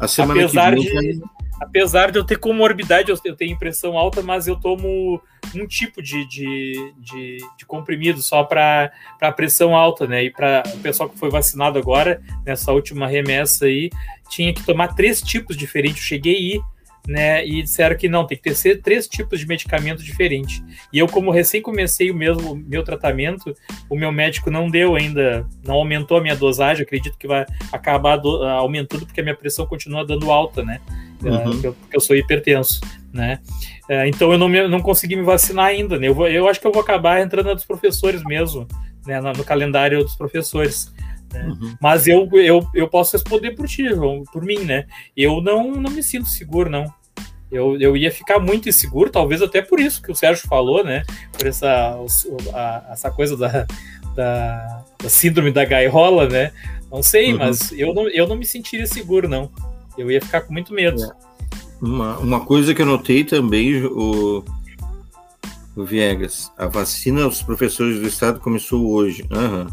[0.00, 1.22] A semana Apesar que vem, de
[1.60, 5.20] apesar de eu ter comorbidade, eu tenho impressão alta, mas eu tomo
[5.54, 8.90] um tipo de, de, de, de comprimido só para
[9.36, 10.24] pressão alta, né?
[10.24, 13.90] E para o pessoal que foi vacinado agora, nessa última remessa aí,
[14.28, 16.02] tinha que tomar três tipos diferentes.
[16.02, 16.60] Eu cheguei aí
[17.08, 17.44] né?
[17.44, 20.62] E disseram que não, tem que ter três tipos de medicamento diferentes.
[20.92, 23.56] E eu, como recém comecei o mesmo meu tratamento,
[23.88, 26.82] o meu médico não deu ainda, não aumentou a minha dosagem.
[26.82, 30.80] Acredito que vai acabar do, aumentando porque a minha pressão continua dando alta, né?
[31.24, 31.42] É, uhum.
[31.44, 32.80] porque, eu, porque, eu, sou hipertenso,
[33.10, 33.40] né?
[33.88, 36.08] É, então eu não, me, não consegui me vacinar ainda, né?
[36.08, 38.68] Eu, vou, eu acho que eu vou acabar entrando na dos professores mesmo,
[39.06, 39.18] né?
[39.18, 40.92] no, no calendário dos professores.
[41.32, 41.44] Né?
[41.46, 41.74] Uhum.
[41.80, 44.86] Mas eu, eu, eu posso responder por ti, João, por mim, né?
[45.16, 46.97] Eu não, não me sinto seguro, não.
[47.50, 51.02] Eu, eu ia ficar muito inseguro, talvez até por isso que o Sérgio falou, né?
[51.32, 51.96] Por essa,
[52.52, 53.66] a, essa coisa da,
[54.14, 56.52] da, da, síndrome da gaiola, né?
[56.90, 57.38] Não sei, uhum.
[57.38, 59.50] mas eu não, eu não me sentiria seguro, não.
[59.96, 61.02] Eu ia ficar com muito medo.
[61.02, 61.10] É.
[61.80, 64.44] Uma, uma coisa que eu notei também, o,
[65.74, 69.24] o Viegas, a vacina dos professores do estado começou hoje.
[69.30, 69.66] Uhum.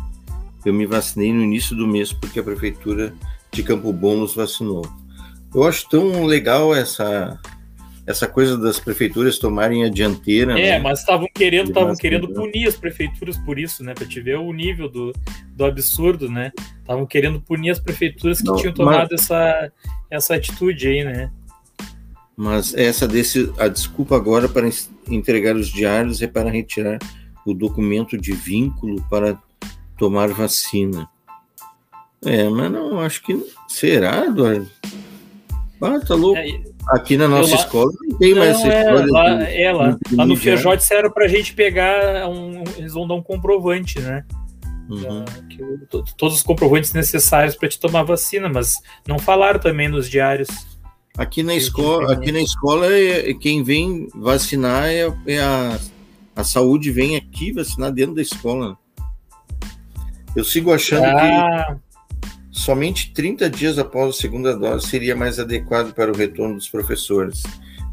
[0.64, 3.14] Eu me vacinei no início do mês porque a prefeitura
[3.52, 4.88] de Campo Bom nos vacinou.
[5.54, 7.40] Eu acho tão legal essa
[8.06, 10.60] essa coisa das prefeituras tomarem a dianteira.
[10.60, 10.80] É, né?
[10.80, 13.94] mas estavam querendo, estavam querendo punir as prefeituras por isso, né?
[13.94, 15.12] Para te ver o nível do,
[15.56, 16.52] do absurdo, né?
[16.80, 19.22] Estavam querendo punir as prefeituras que Não, tinham tomado mas...
[19.22, 19.72] essa,
[20.10, 21.32] essa atitude aí, né?
[22.38, 24.70] Mas essa desse a desculpa agora para
[25.10, 27.00] entregar os diários é para retirar
[27.46, 29.40] o documento de vínculo para
[29.98, 31.08] tomar vacina.
[32.24, 34.70] É, mas não, acho que será, Eduardo?
[35.82, 36.38] Ah, tá louco.
[36.38, 39.12] É, Aqui na nossa escola não tem mais essa é, história.
[39.12, 43.16] Lá, de, é, lá, lá no Feijó disseram pra gente pegar um, Eles vão dar
[43.16, 44.24] um comprovante, né?
[44.90, 45.26] Uhum.
[45.50, 45.64] Que,
[46.16, 50.48] todos os comprovantes necessários para te tomar vacina, mas não falaram também nos diários.
[51.18, 55.80] Aqui na escola, aqui na escola é, quem vem vacinar é, é, a,
[56.36, 58.78] a saúde vem aqui vacinar dentro da escola.
[60.36, 61.78] Eu sigo achando ah.
[61.80, 61.95] que
[62.56, 67.44] Somente 30 dias após a segunda dose seria mais adequado para o retorno dos professores.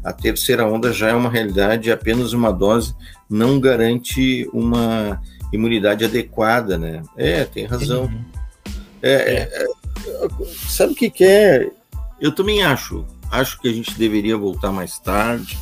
[0.01, 2.95] A terceira onda já é uma realidade e apenas uma dose
[3.29, 7.03] não garante uma imunidade adequada, né?
[7.17, 8.05] É, tem razão.
[8.05, 8.23] Uhum.
[9.01, 9.39] É, é.
[9.53, 9.67] É,
[10.69, 11.69] sabe o que, que é?
[12.21, 13.05] Eu também acho.
[13.29, 15.59] Acho que a gente deveria voltar mais tarde,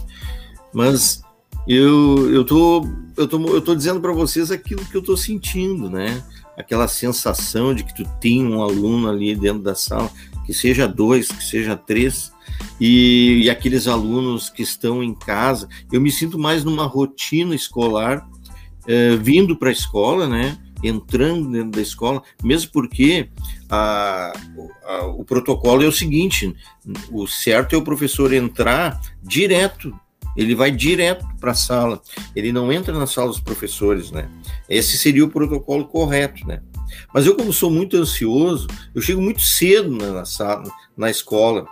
[0.71, 1.23] mas
[1.67, 2.87] eu, eu, tô,
[3.17, 6.23] eu, tô, eu tô dizendo para vocês aquilo que eu tô sentindo, né?
[6.57, 10.09] Aquela sensação de que tu tem um aluno ali dentro da sala,
[10.45, 12.31] que seja dois, que seja três,
[12.79, 15.67] e, e aqueles alunos que estão em casa.
[15.91, 18.27] Eu me sinto mais numa rotina escolar,
[18.87, 20.57] eh, vindo para a escola, né?
[20.83, 23.29] entrando dentro da escola, mesmo porque
[23.69, 24.33] a,
[24.83, 26.55] a, o protocolo é o seguinte:
[27.11, 29.93] o certo é o professor entrar direto
[30.35, 32.01] ele vai direto para a sala,
[32.35, 34.29] ele não entra na sala dos professores, né?
[34.75, 36.61] Esse seria o protocolo correto, né?
[37.13, 40.63] Mas eu, como sou muito ansioso, eu chego muito cedo na, sala,
[40.95, 41.65] na escola,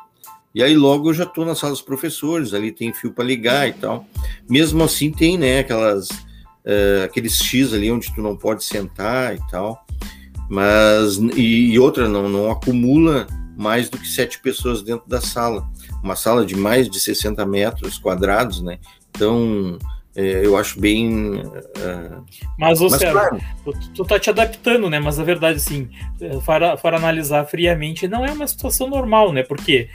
[0.54, 3.68] e aí logo eu já estou na sala dos professores, ali tem fio para ligar
[3.68, 4.06] e tal.
[4.50, 9.39] Mesmo assim tem, né, aquelas, uh, aqueles X ali onde tu não pode sentar e
[9.50, 9.86] tal.
[10.50, 15.70] Mas, e, e outra, não, não acumula mais do que sete pessoas dentro da sala
[16.04, 18.80] uma sala de mais de 60 metros quadrados, né?
[19.10, 19.78] Então,
[20.16, 21.36] eu acho bem.
[21.36, 22.24] Uh...
[22.57, 23.39] Mas, ô Sérgio, claro.
[23.64, 24.99] tu, tu tá te adaptando, né?
[24.99, 25.89] Mas a verdade, assim,
[26.45, 29.43] para, para analisar friamente, não é uma situação normal, né?
[29.43, 29.89] Porque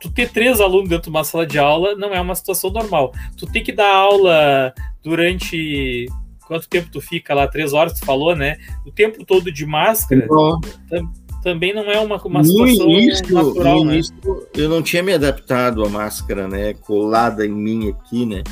[0.00, 3.12] tu ter três alunos dentro de uma sala de aula não é uma situação normal.
[3.36, 6.06] Tu tem que dar aula durante.
[6.46, 7.46] Quanto tempo tu fica lá?
[7.46, 8.56] Três horas, tu falou, né?
[8.84, 10.24] O tempo todo de máscara.
[10.24, 10.60] Então
[11.42, 13.94] também não é uma, uma situação no início, natural, no né?
[13.94, 14.14] início,
[14.54, 18.42] eu não tinha me adaptado à máscara, né, colada em mim aqui, né,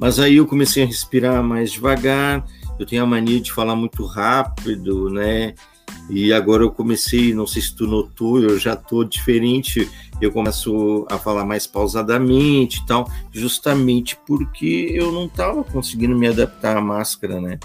[0.00, 2.44] mas aí eu comecei a respirar mais devagar,
[2.78, 5.54] eu tenho a mania de falar muito rápido, né,
[6.08, 9.88] e agora eu comecei, não sei se tu notou, eu já tô diferente,
[10.20, 16.26] eu começo a falar mais pausadamente e tal, justamente porque eu não estava conseguindo me
[16.26, 17.58] adaptar à máscara, né?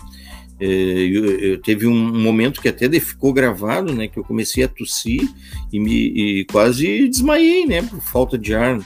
[0.59, 4.07] É, eu, eu, teve um momento que até ficou gravado, né?
[4.07, 5.27] Que eu comecei a tossir
[5.71, 7.81] e, me, e quase desmaiei, né?
[7.81, 8.79] Por falta de ar,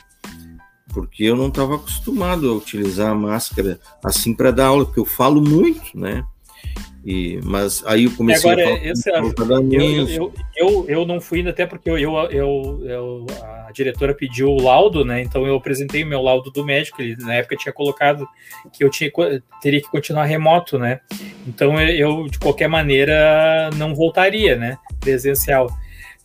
[0.94, 5.06] porque eu não estava acostumado a utilizar a máscara assim para dar aula, porque eu
[5.06, 6.24] falo muito, né?
[7.06, 11.40] E, mas aí eu comecei Agora, a falar esse, eu, eu, eu, eu, não fui
[11.40, 13.26] ainda até porque eu, eu, eu,
[13.68, 15.22] a diretora pediu o laudo, né?
[15.22, 17.02] Então eu apresentei o meu laudo do médico.
[17.02, 18.28] Ele na época tinha colocado
[18.74, 19.10] que eu tinha,
[19.62, 21.00] teria que continuar remoto, né?
[21.48, 24.78] Então eu, de qualquer maneira, não voltaria, né?
[25.00, 25.68] Presencial.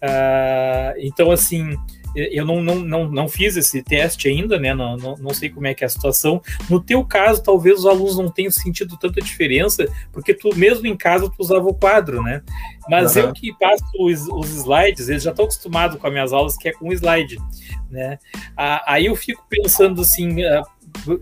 [0.03, 1.77] Uh, então, assim,
[2.15, 4.75] eu não, não, não, não fiz esse teste ainda, né?
[4.75, 6.41] Não, não, não sei como é que é a situação.
[6.71, 10.97] No teu caso, talvez os alunos não tenham sentido tanta diferença, porque tu mesmo em
[10.97, 12.43] casa tu usava o quadro, né?
[12.89, 13.23] Mas uhum.
[13.23, 16.69] eu que passo os, os slides, eles já estão acostumados com as minhas aulas que
[16.69, 17.39] é com slide,
[17.91, 18.19] né?
[18.57, 20.63] Aí eu fico pensando assim, ah,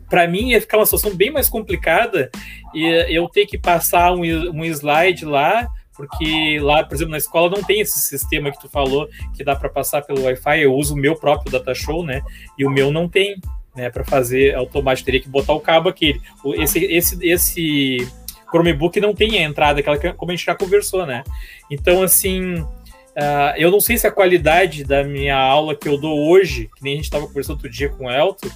[0.09, 2.31] para mim ia ficar uma situação bem mais complicada
[2.75, 7.51] e eu ter que passar um, um slide lá porque lá, por exemplo, na escola
[7.51, 10.63] não tem esse sistema que tu falou que dá para passar pelo Wi-Fi.
[10.63, 12.23] Eu uso o meu próprio data show, né?
[12.59, 13.37] E o meu não tem,
[13.75, 13.91] né?
[13.91, 16.21] Para fazer automático teria que botar o cabo aquele.
[16.57, 18.09] Esse esse esse
[18.51, 21.23] Chromebook não tem a entrada aquela que como a gente já conversou, né?
[21.71, 22.65] Então assim,
[23.13, 26.83] Uh, eu não sei se a qualidade da minha aula que eu dou hoje, que
[26.83, 28.49] nem a gente estava conversando outro dia com o Elton,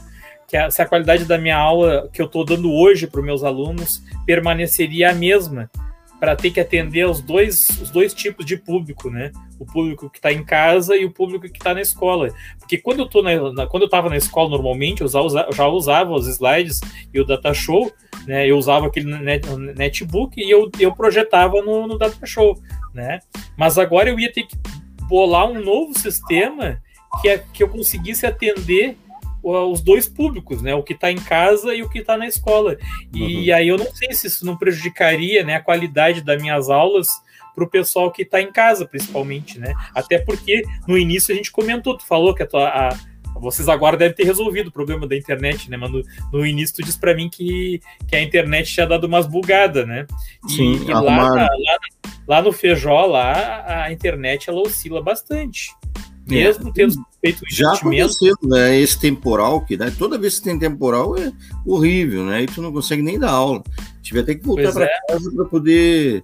[0.49, 3.27] que a, se a qualidade da minha aula que eu estou dando hoje para os
[3.27, 5.71] meus alunos permaneceria a mesma,
[6.19, 9.33] para ter que atender os dois, os dois tipos de público, né?
[9.59, 12.29] O público que está em casa e o público que está na escola.
[12.59, 15.21] Porque quando eu tô na, na quando eu estava na escola normalmente, eu já,
[15.53, 16.81] já usava os slides
[17.13, 17.93] e o data show,
[18.27, 18.49] né?
[18.49, 19.47] Eu usava aquele net,
[19.77, 22.59] netbook e eu, eu projetava no, no data show,
[22.95, 23.21] né?
[23.57, 24.57] Mas agora eu ia ter que
[25.09, 26.81] bolar um novo sistema
[27.21, 28.97] que, é, que eu conseguisse atender
[29.47, 30.75] os dois públicos, né?
[30.75, 32.77] O que está em casa e o que está na escola.
[33.15, 33.57] E uhum.
[33.57, 37.09] aí eu não sei se isso não prejudicaria né, a qualidade das minhas aulas
[37.55, 39.73] para o pessoal que está em casa, principalmente, né?
[39.95, 42.69] Até porque no início a gente comentou, tu falou que a tua.
[42.69, 45.77] A, vocês agora devem ter resolvido o problema da internet, né?
[45.77, 49.27] Mas no, no início tu disse para mim que, que a internet tinha dado umas
[49.27, 50.07] bugadas, né?
[50.49, 51.49] E, Sim, e lá, lá,
[52.27, 55.71] lá, no Feijó, lá, a internet ela oscila bastante.
[56.29, 56.35] É.
[56.35, 56.73] Mesmo é.
[56.73, 58.79] tendo feito um Já aconteceu, né?
[58.79, 61.33] Esse temporal, que né, toda vez que tem temporal é
[61.65, 62.43] horrível, né?
[62.43, 63.63] E tu não consegue nem dar aula.
[64.03, 64.91] Tiver até que voltar para é.
[65.09, 66.23] casa para poder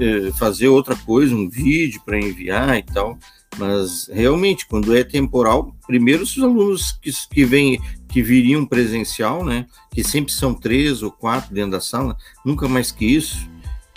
[0.00, 3.18] é, fazer outra coisa, um vídeo para enviar e tal.
[3.56, 9.66] Mas realmente, quando é temporal, primeiro os alunos que, que vêm, que viriam presencial, né?
[9.90, 13.48] Que sempre são três ou quatro dentro da sala, nunca mais que isso,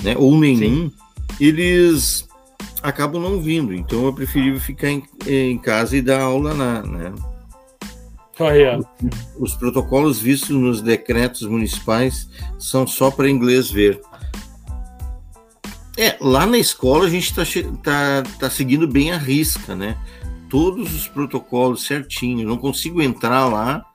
[0.02, 0.16] né?
[0.18, 0.94] Ou nenhum, Sim.
[1.40, 2.28] eles
[2.82, 3.74] acabam não vindo.
[3.74, 6.82] Então eu preferi ficar em, em casa e dar aula na.
[6.82, 7.14] Né?
[9.38, 14.02] Os, os protocolos vistos nos decretos municipais são só para inglês ver.
[15.98, 17.44] É, lá na escola a gente está
[17.84, 19.98] tá, tá seguindo bem a risca, né?
[20.50, 22.48] Todos os protocolos certinho.
[22.48, 23.86] Não consigo entrar lá,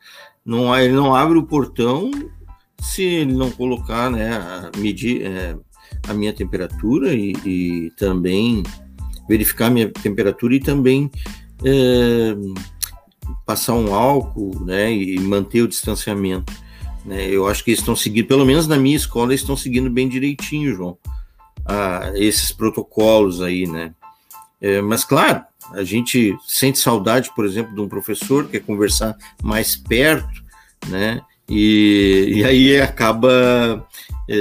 [0.45, 2.11] não, ele não abre o portão
[2.81, 5.57] se ele não colocar, né, a, medir, é,
[6.09, 8.63] a minha temperatura e, e também
[9.29, 11.11] verificar a minha temperatura e também
[11.65, 12.37] é,
[13.45, 16.53] passar um álcool né, e manter o distanciamento.
[17.05, 17.29] Né?
[17.29, 20.09] Eu acho que eles estão seguindo, pelo menos na minha escola, eles estão seguindo bem
[20.09, 20.99] direitinho, João,
[21.65, 23.95] a, esses protocolos aí, né?
[24.61, 29.77] É, mas claro, a gente sente saudade, por exemplo, de um professor, quer conversar mais
[29.77, 30.43] perto,
[30.89, 31.21] né?
[31.49, 33.87] E, e aí acaba
[34.29, 34.37] é,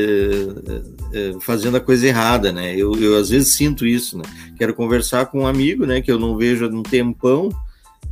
[1.13, 2.75] é, fazendo a coisa errada, né?
[2.75, 4.23] Eu, eu às vezes sinto isso, né?
[4.57, 6.01] Quero conversar com um amigo, né?
[6.01, 7.49] Que eu não vejo há um tempão,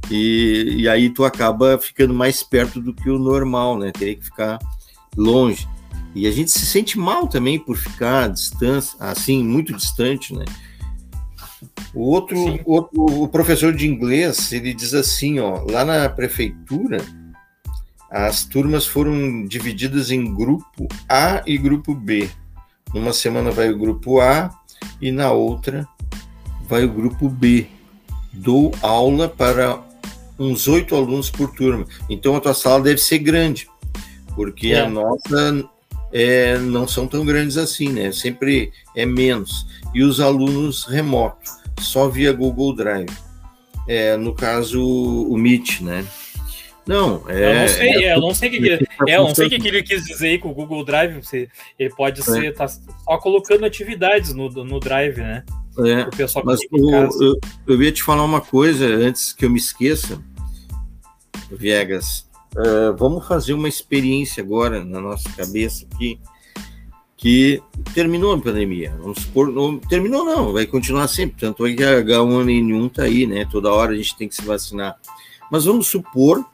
[0.10, 3.92] e, e aí tu acaba ficando mais perto do que o normal, né?
[3.92, 4.60] Teria que ficar
[5.18, 5.68] longe.
[6.16, 10.46] E a gente se sente mal também por ficar distância, assim, muito distante, né?
[11.94, 16.98] O outro, outro, o professor de inglês, ele diz assim, ó, lá na prefeitura,
[18.14, 22.30] as turmas foram divididas em grupo A e grupo B.
[22.94, 24.52] Numa semana vai o grupo A
[25.02, 25.88] e na outra
[26.70, 27.66] vai o grupo B.
[28.32, 29.82] Dou aula para
[30.38, 31.88] uns oito alunos por turma.
[32.08, 33.68] Então a tua sala deve ser grande,
[34.36, 34.82] porque é.
[34.82, 35.68] a nossa
[36.12, 38.12] é, não são tão grandes assim, né?
[38.12, 39.66] Sempre é menos.
[39.92, 43.10] E os alunos remotos só via Google Drive.
[43.88, 46.06] É, no caso, o Meet, né?
[46.86, 47.50] Não, é.
[47.50, 48.72] Eu não sei, é, eu não sei o que, que,
[49.08, 51.16] é, eu não sei o que, que ele quis dizer aí com o Google Drive.
[51.16, 51.48] Você,
[51.80, 52.24] ele pode é.
[52.24, 55.44] ser tá só colocando atividades no, no Drive, né?
[55.80, 56.06] É,
[56.44, 60.22] mas o, eu, eu ia te falar uma coisa antes que eu me esqueça,
[61.50, 62.30] Viegas.
[62.56, 66.20] Uh, vamos fazer uma experiência agora na nossa cabeça aqui
[67.18, 67.64] que
[67.96, 68.94] terminou a pandemia.
[69.00, 71.40] Vamos supor, não, terminou não, vai continuar sempre.
[71.40, 73.48] Tanto é que a H1N1 está aí, né?
[73.50, 74.98] Toda hora a gente tem que se vacinar.
[75.50, 76.46] Mas vamos supor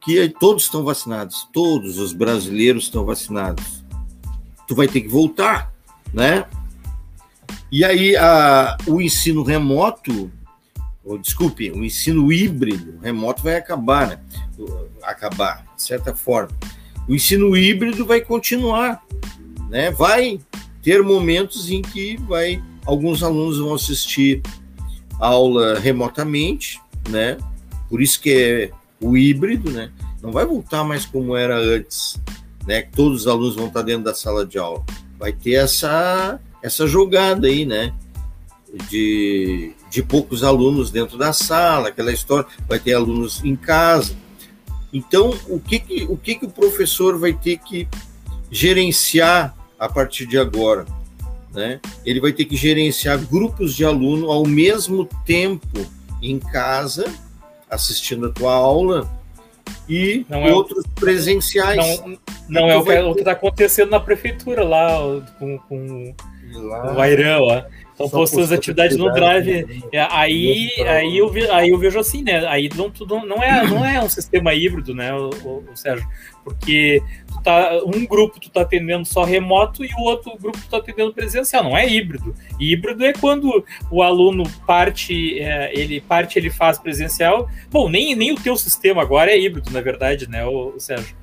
[0.00, 3.84] que todos estão vacinados, todos os brasileiros estão vacinados.
[4.66, 5.72] Tu vai ter que voltar,
[6.12, 6.46] né?
[7.70, 10.30] E aí a, o ensino remoto,
[11.04, 14.20] ou desculpe, o ensino híbrido remoto vai acabar, né?
[15.02, 16.50] Acabar, de certa forma.
[17.08, 19.02] O ensino híbrido vai continuar,
[19.68, 19.90] né?
[19.90, 20.40] Vai
[20.82, 24.42] ter momentos em que vai alguns alunos vão assistir
[25.18, 27.36] aula remotamente, né?
[27.88, 28.70] Por isso que é
[29.00, 29.90] o híbrido, né?
[30.22, 32.20] Não vai voltar mais como era antes,
[32.66, 32.82] né?
[32.82, 34.84] Que todos os alunos vão estar dentro da sala de aula.
[35.18, 37.94] Vai ter essa essa jogada aí, né?
[38.88, 44.14] De, de poucos alunos dentro da sala, aquela história, vai ter alunos em casa.
[44.92, 47.88] Então, o que, que, o, que, que o professor vai ter que
[48.50, 50.84] gerenciar a partir de agora?
[51.52, 51.80] Né?
[52.04, 55.84] Ele vai ter que gerenciar grupos de aluno ao mesmo tempo
[56.22, 57.12] em casa,
[57.70, 59.08] assistindo a tua aula,
[59.88, 62.00] e não é outros é, presenciais.
[62.00, 62.18] Não,
[62.48, 64.98] não é o que está acontecendo na prefeitura lá,
[65.38, 66.14] com, com
[66.52, 67.64] Lá, o Airão.
[67.90, 69.66] Estão postando as atividades no Drive.
[69.66, 69.80] Né?
[69.92, 72.46] É, aí, aí, eu, aí eu vejo assim, né?
[72.46, 76.06] Aí não, não, não, é, não é um sistema híbrido, né, o, o, o Sérgio?
[76.42, 77.02] Porque
[77.40, 80.76] tu tá, um grupo tu tá atendendo só remoto e o outro grupo tu tá
[80.76, 81.64] atendendo presencial.
[81.64, 82.34] Não é híbrido.
[82.58, 87.48] Híbrido é quando o aluno parte, é, ele parte, ele faz presencial.
[87.70, 91.16] Bom, nem, nem o teu sistema agora é híbrido, na verdade, né, o, Sérgio?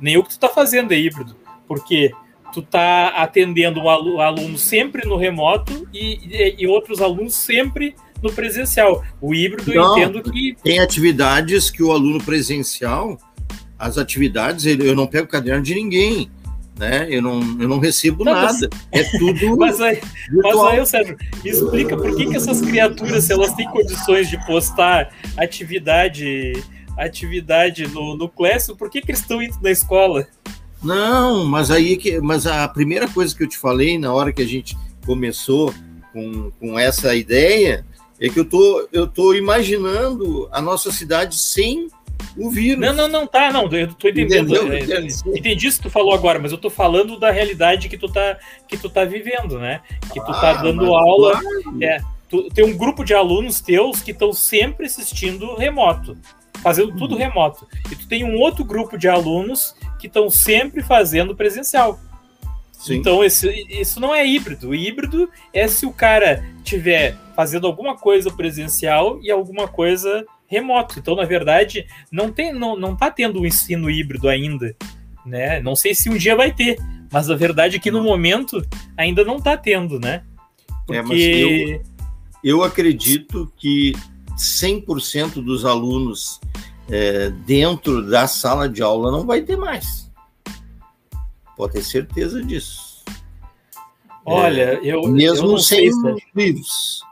[0.00, 1.36] Nem o que tu tá fazendo é híbrido.
[1.66, 2.12] Porque
[2.52, 8.32] tu tá atendendo o aluno sempre no remoto e, e, e, outros alunos sempre no
[8.32, 9.04] presencial.
[9.20, 10.56] O híbrido não, eu entendo que.
[10.62, 13.18] Tem atividades que o aluno presencial,
[13.78, 16.30] as atividades, eu não pego caderno de ninguém.
[16.78, 17.08] Né?
[17.10, 18.70] Eu, não, eu não recebo não, nada.
[18.92, 19.02] Mas...
[19.02, 19.56] É tudo.
[19.58, 20.00] mas aí,
[20.30, 24.44] mas aí, Sérgio, me explica por que, que essas criaturas, se elas têm condições de
[24.46, 26.52] postar atividade
[26.96, 30.26] atividade no, no Classroom, por que, que eles estão indo na escola?
[30.82, 34.42] Não, mas aí que, mas a primeira coisa que eu te falei na hora que
[34.42, 34.76] a gente
[35.06, 35.72] começou
[36.12, 37.84] com, com essa ideia
[38.20, 41.88] é que eu tô, eu tô imaginando a nossa cidade sem
[42.36, 42.80] o vírus.
[42.80, 44.54] Não, não, não tá, não, eu tô entendendo.
[44.72, 45.06] É,
[45.36, 48.38] entendi isso que tu falou agora, mas eu tô falando da realidade que tu tá,
[48.66, 49.80] que tu tá vivendo, né?
[50.12, 51.40] Que tu tá ah, dando aula.
[51.40, 51.82] Claro.
[51.82, 56.16] É, tu, tem um grupo de alunos teus que estão sempre assistindo remoto
[56.62, 57.20] fazendo tudo uhum.
[57.20, 57.66] remoto.
[57.90, 61.98] E tu tem um outro grupo de alunos que estão sempre fazendo presencial.
[62.72, 62.96] Sim.
[62.96, 64.68] Então, esse, isso não é híbrido.
[64.68, 70.98] O híbrido é se o cara tiver fazendo alguma coisa presencial e alguma coisa remoto.
[70.98, 74.74] Então, na verdade, não tem, não, não tá tendo um ensino híbrido ainda.
[75.24, 75.60] Né?
[75.60, 76.78] Não sei se um dia vai ter,
[77.12, 80.24] mas a verdade é que no momento ainda não está tendo, né?
[80.86, 81.14] Porque...
[81.14, 81.82] É, eu,
[82.42, 83.92] eu acredito que
[84.36, 86.40] 100% dos alunos
[86.90, 90.10] é, dentro da sala de aula não vai ter mais.
[91.56, 93.04] Pode ter certeza disso.
[94.24, 95.90] Olha, é, eu mesmo eu sem
[96.34, 97.02] livros.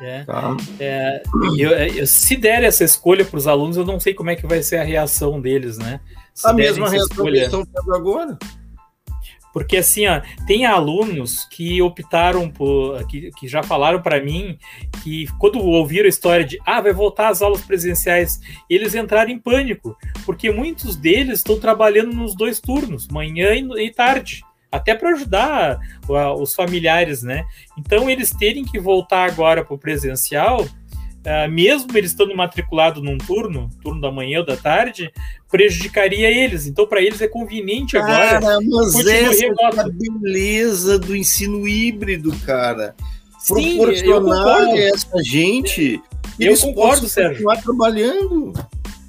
[0.00, 0.56] É, tá.
[0.78, 1.22] é,
[1.56, 4.46] eu, eu, se der essa escolha para os alunos, eu não sei como é que
[4.46, 6.00] vai ser a reação deles, né?
[6.32, 7.40] Se a mesma reação escolha...
[7.40, 8.38] que estão tendo agora.
[9.52, 13.04] Porque assim, ó, tem alunos que optaram por.
[13.08, 14.58] que, que já falaram para mim
[15.02, 19.38] que quando ouviram a história de ah, vai voltar às aulas presenciais, eles entraram em
[19.38, 24.44] pânico, porque muitos deles estão trabalhando nos dois turnos, manhã e, e tarde.
[24.70, 25.78] Até para ajudar
[26.38, 27.44] os familiares, né?
[27.78, 33.16] Então, eles terem que voltar agora para o presencial, uh, mesmo eles estando matriculados num
[33.16, 35.10] turno, turno da manhã ou da tarde,
[35.50, 36.66] prejudicaria eles.
[36.66, 38.40] Então, para eles é conveniente agora.
[38.40, 42.94] Cara, mas essa é a beleza do ensino híbrido, cara.
[43.38, 46.02] Sim, Proporcionar essa gente.
[46.38, 47.46] Eu concordo, Sérgio.
[47.62, 48.52] trabalhando.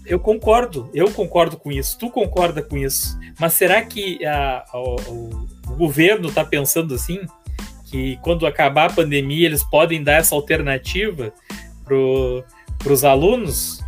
[0.09, 1.95] Eu concordo, eu concordo com isso.
[1.99, 3.15] Tu concorda com isso?
[3.39, 7.21] Mas será que a, a, o, o governo está pensando assim?
[7.85, 11.31] Que quando acabar a pandemia eles podem dar essa alternativa
[11.85, 13.81] para os alunos?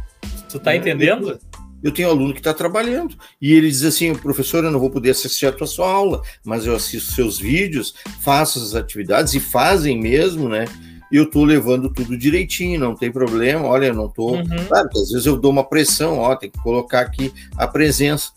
[0.48, 1.32] Tu tá é, entendendo?
[1.32, 1.40] Eu,
[1.86, 5.10] eu tenho aluno que está trabalhando e ele diz assim: professor, eu não vou poder
[5.10, 10.00] assistir a tua sua aula, mas eu assisto seus vídeos, faço as atividades e fazem
[10.00, 10.66] mesmo, né?
[11.12, 14.38] Eu estou levando tudo direitinho, não tem problema, olha, eu não estou.
[14.38, 14.66] Uhum.
[14.68, 18.32] Claro que às vezes eu dou uma pressão, ó, tem que colocar aqui a presença.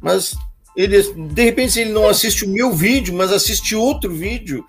[0.00, 0.36] Mas
[0.76, 4.64] ele, de repente, ele não assiste o meu vídeo, mas assiste outro vídeo,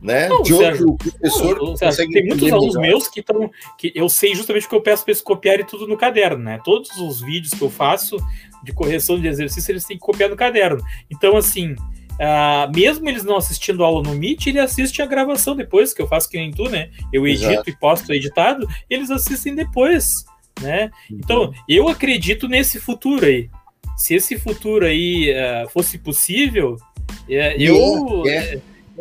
[0.00, 0.28] né?
[0.28, 1.58] Não, de Sérgio, outro professor.
[1.58, 2.88] Não, Sérgio, tem muitos alunos melhor.
[2.88, 3.50] meus que estão.
[3.76, 6.60] que Eu sei justamente que eu peço para eles copiarem tudo no caderno, né?
[6.64, 8.16] Todos os vídeos que eu faço
[8.64, 10.82] de correção de exercício, eles têm que copiar no caderno.
[11.10, 11.74] Então, assim,
[12.20, 16.06] uh, mesmo eles não assistindo aula no Meet, ele assiste a gravação depois, que eu
[16.06, 16.90] faço que nem tu, né?
[17.12, 17.70] Eu edito Exato.
[17.70, 20.24] e posto editado, eles assistem depois,
[20.60, 20.90] né?
[21.10, 21.52] Então, uhum.
[21.68, 23.48] eu acredito nesse futuro aí.
[23.96, 28.26] Se esse futuro aí uh, fosse possível, uh, eu.
[28.26, 28.60] É.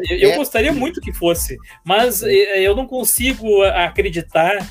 [0.09, 0.37] Eu, eu é.
[0.37, 2.61] gostaria muito que fosse, mas é.
[2.61, 4.65] eu não consigo acreditar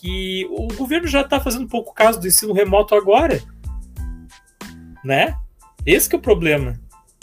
[0.00, 3.42] que o governo já está fazendo pouco caso do ensino remoto agora
[5.04, 5.36] né?
[5.86, 6.78] Esse é o problema.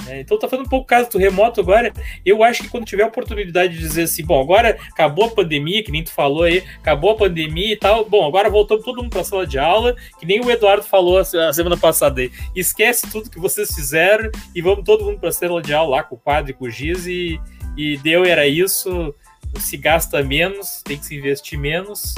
[0.07, 1.91] É, então tá fazendo um pouco caso do remoto agora.
[2.25, 5.83] Eu acho que quando tiver a oportunidade de dizer assim, bom, agora acabou a pandemia,
[5.83, 9.09] que nem tu falou aí, acabou a pandemia e tal, bom, agora voltamos todo mundo
[9.09, 12.31] para a sala de aula, que nem o Eduardo falou a semana passada aí.
[12.55, 16.03] Esquece tudo que vocês fizeram e vamos todo mundo para a sala de aula lá
[16.03, 17.39] com o quadro e com o giz e,
[17.75, 19.13] e deu, era isso.
[19.59, 22.13] Se gasta menos, tem que se investir menos.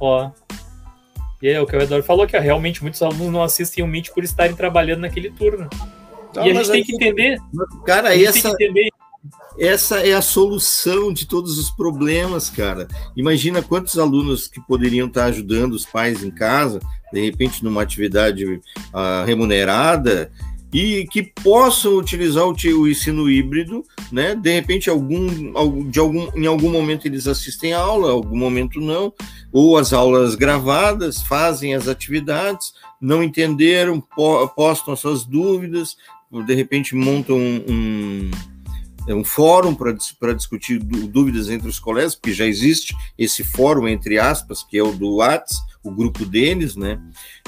[0.00, 0.30] Ó,
[1.40, 4.10] e é o que o Eduardo falou, que realmente muitos alunos não assistem o Meet
[4.10, 5.68] por estarem trabalhando naquele turno.
[6.34, 7.38] Não, e a gente tem que entender.
[7.84, 8.88] Cara, essa, entender.
[9.58, 12.86] essa é a solução de todos os problemas, cara.
[13.16, 16.80] Imagina quantos alunos que poderiam estar ajudando os pais em casa,
[17.12, 20.30] de repente numa atividade uh, remunerada,
[20.72, 24.34] e que possam utilizar o, o, ensino híbrido, né?
[24.34, 29.12] De repente, algum, de algum, em algum momento eles assistem a aula, algum momento não,
[29.50, 35.96] ou as aulas gravadas, fazem as atividades, não entenderam, po postam as suas dúvidas,
[36.30, 38.30] de repente montam um, um
[39.08, 44.18] é um fórum para discutir dúvidas entre os colegas, porque já existe esse fórum, entre
[44.18, 47.00] aspas, que é o do WhatsApp, o grupo deles, né?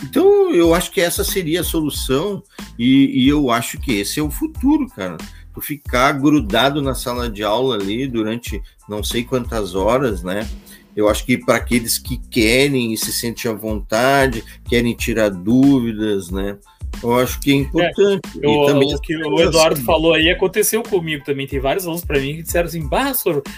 [0.03, 2.43] Então, eu acho que essa seria a solução
[2.79, 5.19] e, e eu acho que esse é o futuro, cara.
[5.53, 10.49] Tu ficar grudado na sala de aula ali durante não sei quantas horas, né?
[10.97, 16.31] Eu acho que para aqueles que querem e se sentem à vontade, querem tirar dúvidas,
[16.31, 16.59] né?
[17.03, 18.21] Eu acho que é importante.
[18.43, 19.85] É, eu, também o que o Eduardo assim.
[19.85, 21.47] falou aí aconteceu comigo também.
[21.47, 23.13] Tem vários alunos para mim que disseram assim: Bah,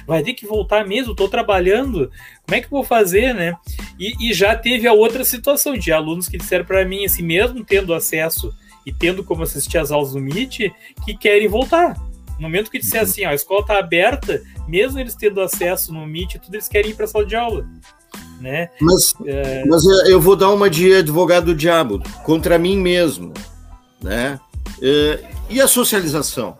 [0.06, 2.10] vai ter que voltar mesmo, estou trabalhando,
[2.46, 3.54] como é que eu vou fazer, né?
[3.98, 7.64] E, e já teve a outra situação de alunos que disseram para mim, assim, mesmo
[7.64, 8.54] tendo acesso
[8.86, 10.70] e tendo como assistir as aulas do Meet,
[11.04, 11.96] que querem voltar.
[12.42, 13.08] No momento que disser uhum.
[13.08, 16.90] assim, ó, a escola está aberta, mesmo eles tendo acesso no Meet, tudo eles querem
[16.90, 17.64] ir para a sala de aula
[18.40, 18.68] né?
[18.80, 19.64] Mas, é...
[19.64, 23.32] mas eu vou dar uma de advogado do diabo contra mim mesmo,
[24.02, 24.40] né?
[24.82, 26.58] É, e a socialização?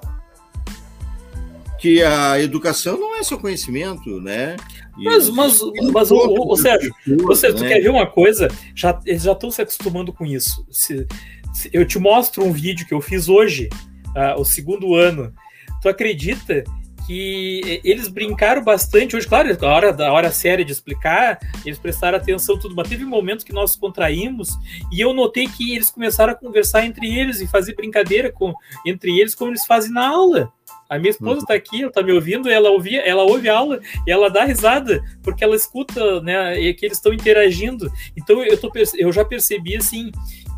[1.81, 4.55] Que a educação não é só conhecimento, né?
[4.97, 5.59] E mas, mas,
[5.93, 7.55] mas o, o, o Sérgio, você, né?
[7.55, 8.47] tu quer ver uma coisa?
[8.77, 10.65] Já, eles já estão se acostumando com isso.
[10.71, 11.05] Se,
[11.53, 13.69] se, eu te mostro um vídeo que eu fiz hoje,
[14.17, 15.35] uh, o segundo ano.
[15.83, 16.65] Tu acredita
[17.07, 22.17] que eles brincaram bastante hoje, claro, a hora da hora séria de explicar, eles prestaram
[22.17, 24.51] atenção tudo, mas teve momentos que nós contraímos
[24.93, 28.55] e eu notei que eles começaram a conversar entre eles e fazer brincadeira com
[28.87, 30.53] entre eles como eles fazem na aula.
[30.89, 31.59] A minha esposa está uhum.
[31.59, 35.03] aqui, ela está me ouvindo, ela ouvia, ela ouve a aula e ela dá risada,
[35.23, 37.91] porque ela escuta, né, e que eles estão interagindo.
[38.17, 40.13] Então eu, tô, eu já percebi assim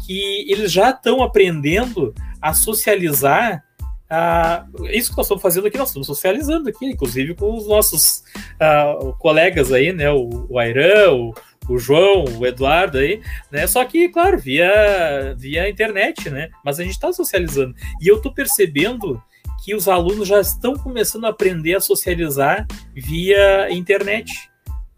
[0.04, 2.12] que eles já estão aprendendo
[2.42, 3.64] a socializar
[4.08, 8.22] ah, isso que nós estamos fazendo aqui, nós estamos socializando aqui, inclusive com os nossos
[8.60, 10.10] ah, colegas aí, né?
[10.10, 11.34] O, o o,
[11.68, 13.66] o João, o Eduardo aí, né?
[13.66, 16.50] Só que, claro, via, via internet, né?
[16.64, 17.74] Mas a gente está socializando.
[18.00, 19.22] E eu estou percebendo
[19.64, 24.50] que os alunos já estão começando a aprender a socializar via internet,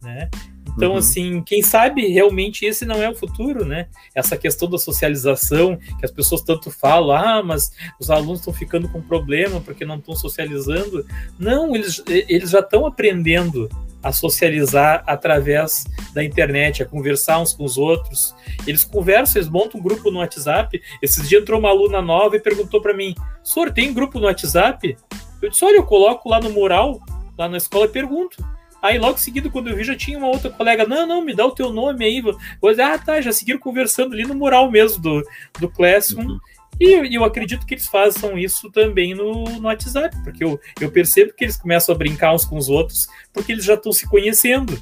[0.02, 0.28] né?
[0.76, 0.98] Então, uhum.
[0.98, 3.88] assim, quem sabe realmente esse não é o futuro, né?
[4.14, 8.88] Essa questão da socialização, que as pessoas tanto falam, ah, mas os alunos estão ficando
[8.88, 11.06] com problema porque não estão socializando.
[11.38, 13.70] Não, eles, eles já estão aprendendo
[14.02, 18.34] a socializar através da internet, a conversar uns com os outros.
[18.66, 20.80] Eles conversam, eles montam um grupo no WhatsApp.
[21.02, 24.96] Esses dias entrou uma aluna nova e perguntou para mim: Senhor, tem grupo no WhatsApp?
[25.40, 27.00] Eu disse: Olha, eu coloco lá no mural,
[27.38, 28.55] lá na escola e pergunto.
[28.86, 31.44] Aí logo seguido, quando eu vi, já tinha uma outra colega, não, não, me dá
[31.44, 32.22] o teu nome aí.
[32.60, 35.22] Pois, ah, tá, já seguiram conversando ali no mural mesmo do,
[35.58, 36.24] do Classroom.
[36.24, 36.38] Uhum.
[36.78, 41.32] E eu acredito que eles façam isso também no, no WhatsApp, porque eu, eu percebo
[41.32, 44.78] que eles começam a brincar uns com os outros, porque eles já estão se conhecendo,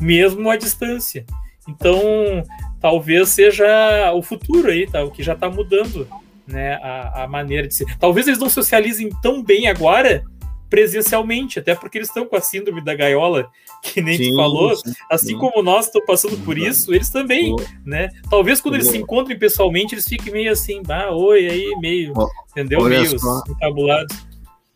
[0.00, 1.24] mesmo à distância.
[1.66, 2.44] Então,
[2.80, 5.02] talvez seja o futuro aí, tá?
[5.02, 6.06] O que já está mudando,
[6.46, 6.74] né?
[6.74, 7.86] A, a maneira de ser.
[7.98, 10.22] Talvez eles não socializem tão bem agora,
[10.70, 13.50] presencialmente, até porque eles estão com a síndrome da gaiola,
[13.82, 15.38] que nem sim, tu falou, sim, assim sim.
[15.38, 17.54] como nós estamos passando por isso, eles também,
[17.84, 18.08] né?
[18.30, 22.14] Talvez quando eles se encontrem pessoalmente, eles fiquem meio assim, ah, oi, aí, meio,
[22.52, 22.80] entendeu?
[22.80, 23.42] Olha meio só.
[23.48, 24.16] encabulados.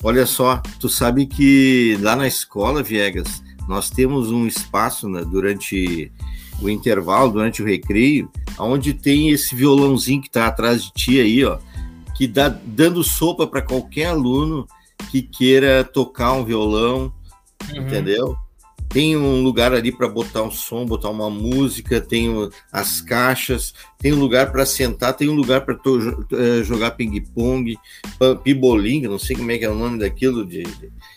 [0.02, 6.12] Olha só, tu sabe que lá na escola, Viegas, nós temos um espaço né, durante
[6.60, 11.44] o intervalo, durante o recreio, onde tem esse violãozinho que está atrás de ti aí,
[11.44, 11.58] ó,
[12.16, 14.66] que dá dando sopa para qualquer aluno
[15.10, 17.12] que queira tocar um violão,
[17.70, 17.82] uhum.
[17.82, 18.36] entendeu?
[18.94, 22.32] Tem um lugar ali para botar um som, botar uma música, tem
[22.70, 27.76] as caixas, tem um lugar para sentar, tem um lugar para uh, jogar ping-pong,
[28.44, 30.46] piboling, não sei como é que é o nome daquilo.
[30.46, 30.62] De,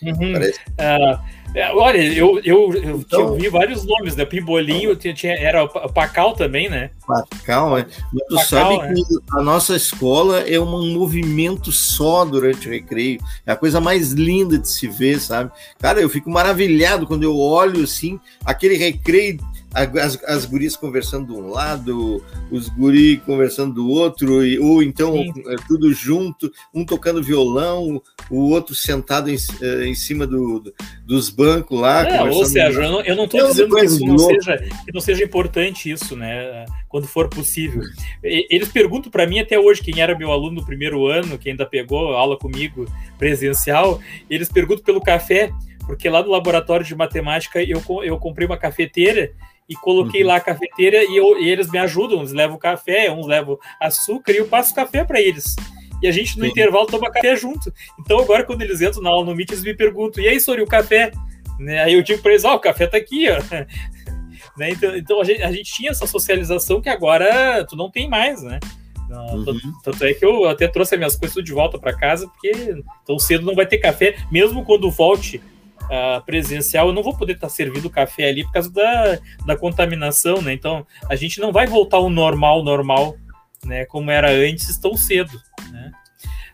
[0.02, 0.34] uhum.
[0.34, 4.24] Uh olha, eu, eu, eu então, vi vários nomes, né?
[4.24, 6.90] Pibolinho, tinha, tinha, era o Pacal também, né?
[7.06, 7.86] Pacal, é.
[8.12, 8.94] Mas tu Pacal, sabe é.
[8.94, 9.02] que
[9.32, 13.20] a nossa escola é um movimento só durante o recreio.
[13.46, 15.50] É a coisa mais linda de se ver, sabe?
[15.78, 19.38] Cara, eu fico maravilhado quando eu olho assim, aquele recreio
[19.74, 25.14] as, as gurias conversando de um lado, os guris conversando do outro, e, ou então
[25.18, 30.74] é, tudo junto, um tocando violão, o outro sentado em, eh, em cima do, do,
[31.04, 32.02] dos bancos lá.
[32.08, 35.90] É, ou seja, eu não estou dizendo que isso não seja, que não seja importante
[35.90, 36.64] isso, né?
[36.88, 37.82] Quando for possível.
[38.22, 41.66] Eles perguntam para mim até hoje quem era meu aluno no primeiro ano, que ainda
[41.66, 42.86] pegou aula comigo
[43.18, 44.00] presencial,
[44.30, 45.52] eles perguntam pelo café
[45.88, 49.32] porque lá no laboratório de matemática eu, eu comprei uma cafeteira
[49.66, 50.28] e coloquei uhum.
[50.28, 54.32] lá a cafeteira e, eu, e, eles me ajudam, uns levam café, uns levam açúcar
[54.32, 55.56] e eu passo café para eles.
[56.02, 56.50] E a gente no Sim.
[56.50, 57.72] intervalo toma café junto.
[57.98, 60.60] Então agora quando eles entram na aula no Meet, eles me perguntam: "E aí, Sori,
[60.60, 61.10] o café?"
[61.58, 61.82] Né?
[61.82, 63.38] Aí eu digo para eles: "Ó, oh, o café tá aqui, ó."
[64.58, 64.70] né?
[64.70, 68.42] Então, então a, gente, a, gente, tinha essa socialização que agora tu não tem mais,
[68.42, 68.60] né?
[69.08, 69.56] Uhum.
[69.82, 73.18] Tanto é que eu até trouxe as minhas coisas de volta para casa, porque tão
[73.18, 75.40] cedo não vai ter café, mesmo quando volte
[75.88, 79.56] uh, presencial, eu não vou poder estar tá servindo café ali por causa da, da
[79.56, 80.52] contaminação, né?
[80.52, 83.16] Então a gente não vai voltar ao normal, normal,
[83.64, 83.84] né?
[83.86, 85.32] Como era antes, tão cedo,
[85.70, 85.92] né?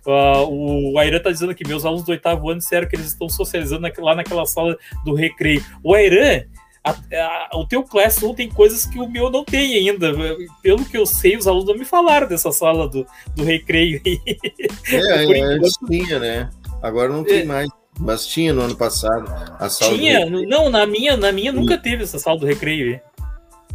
[0.06, 3.28] Uh, o Airan está dizendo que meus alunos do oitavo ano disseram que eles estão
[3.28, 5.64] socializando lá naquela sala do recreio.
[5.82, 6.44] O Airan,
[6.84, 10.12] a, a, o teu Classroom tem coisas que o meu não tem ainda.
[10.62, 14.02] Pelo que eu sei, os alunos não me falaram dessa sala do, do recreio.
[14.04, 16.50] É, é antes tinha, né?
[16.82, 17.70] Agora não tem é, mais.
[17.98, 19.24] Mas tinha no ano passado
[19.58, 20.26] a sala Tinha?
[20.26, 23.00] Não, na minha, na minha nunca teve essa sala do recreio.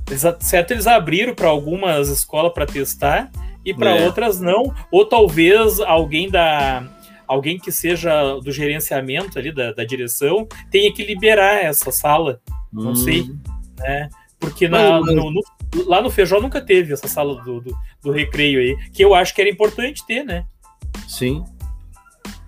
[0.08, 3.32] Eles, certo, eles abriram para algumas escolas para testar
[3.64, 4.06] e para é.
[4.06, 4.74] outras não.
[4.92, 6.84] Ou talvez alguém da
[7.28, 12.42] alguém que seja do gerenciamento ali da, da direção tenha que liberar essa sala.
[12.74, 12.96] Não hum.
[12.96, 13.30] sei,
[13.78, 14.10] né?
[14.40, 15.16] Porque na, mas, mas...
[15.16, 15.42] No, no,
[15.86, 19.34] lá no Feijó nunca teve essa sala do, do, do recreio aí, que eu acho
[19.36, 20.46] que era importante ter, né?
[21.08, 21.44] Sim,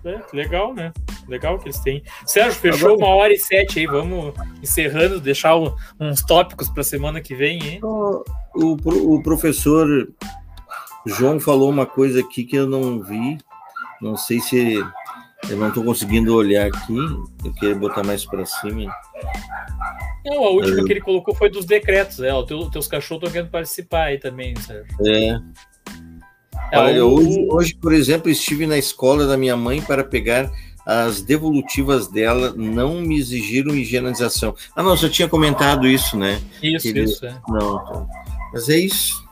[0.04, 0.92] é, legal, né?
[1.28, 2.02] Legal que eles têm.
[2.26, 3.86] Sérgio, fechou uma hora e sete aí.
[3.86, 7.62] Vamos encerrando, deixar o, uns tópicos para a semana que vem.
[7.62, 7.80] Hein?
[7.82, 8.24] O,
[8.54, 10.08] o, o, professor
[11.06, 13.38] João falou uma coisa aqui que eu não vi.
[14.00, 14.84] Não sei se
[15.48, 16.96] eu não estou conseguindo olhar aqui.
[17.44, 18.92] Eu queria botar mais para cima.
[20.24, 20.84] Não, a última eu...
[20.84, 22.20] que ele colocou foi dos decretos.
[22.20, 24.96] É, os teu, teus cachorros estão querendo participar aí também, Sérgio.
[25.06, 25.40] É.
[26.72, 30.50] É, Olha, hoje, hoje, por exemplo, estive na escola da minha mãe para pegar
[30.86, 34.54] as devolutivas dela, não me exigiram higienização.
[34.74, 36.40] Ah, não, você tinha comentado isso, né?
[36.62, 37.02] Isso, Ele...
[37.02, 37.26] isso.
[37.26, 37.36] É.
[37.46, 38.08] Não, então.
[38.54, 39.22] mas é isso.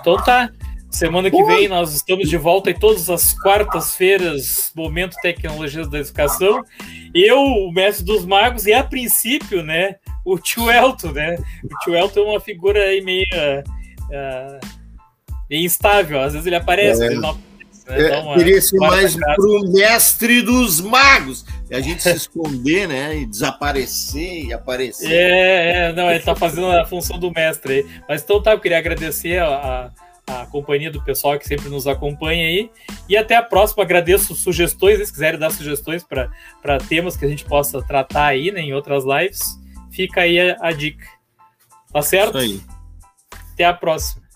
[0.00, 0.50] Então tá.
[0.88, 6.64] Semana que vem nós estamos de volta em todas as quartas-feiras, Momento Tecnologias da Educação.
[7.12, 11.36] Eu, o mestre dos magos, e a princípio, né, o tio Elton, né?
[11.62, 13.26] O tio Elton é uma figura aí meio.
[14.04, 14.77] Uh,
[15.50, 16.20] e instável.
[16.20, 17.06] Às vezes ele aparece, é.
[17.06, 17.48] ele não aparece.
[17.48, 17.48] Né?
[17.88, 21.44] É, queria ser mais pro mestre dos magos.
[21.70, 23.16] E a gente se esconder, né?
[23.16, 25.10] E desaparecer e aparecer.
[25.10, 27.86] É, é, não, ele tá fazendo a função do mestre aí.
[28.06, 29.90] Mas então tá, eu queria agradecer a,
[30.26, 32.70] a, a companhia do pessoal que sempre nos acompanha aí.
[33.08, 33.82] E até a próxima.
[33.82, 38.60] Agradeço sugestões, se quiserem dar sugestões para temas que a gente possa tratar aí né,
[38.60, 39.58] em outras lives.
[39.90, 41.06] Fica aí a, a dica.
[41.90, 42.36] Tá certo?
[43.54, 44.27] Até a próxima.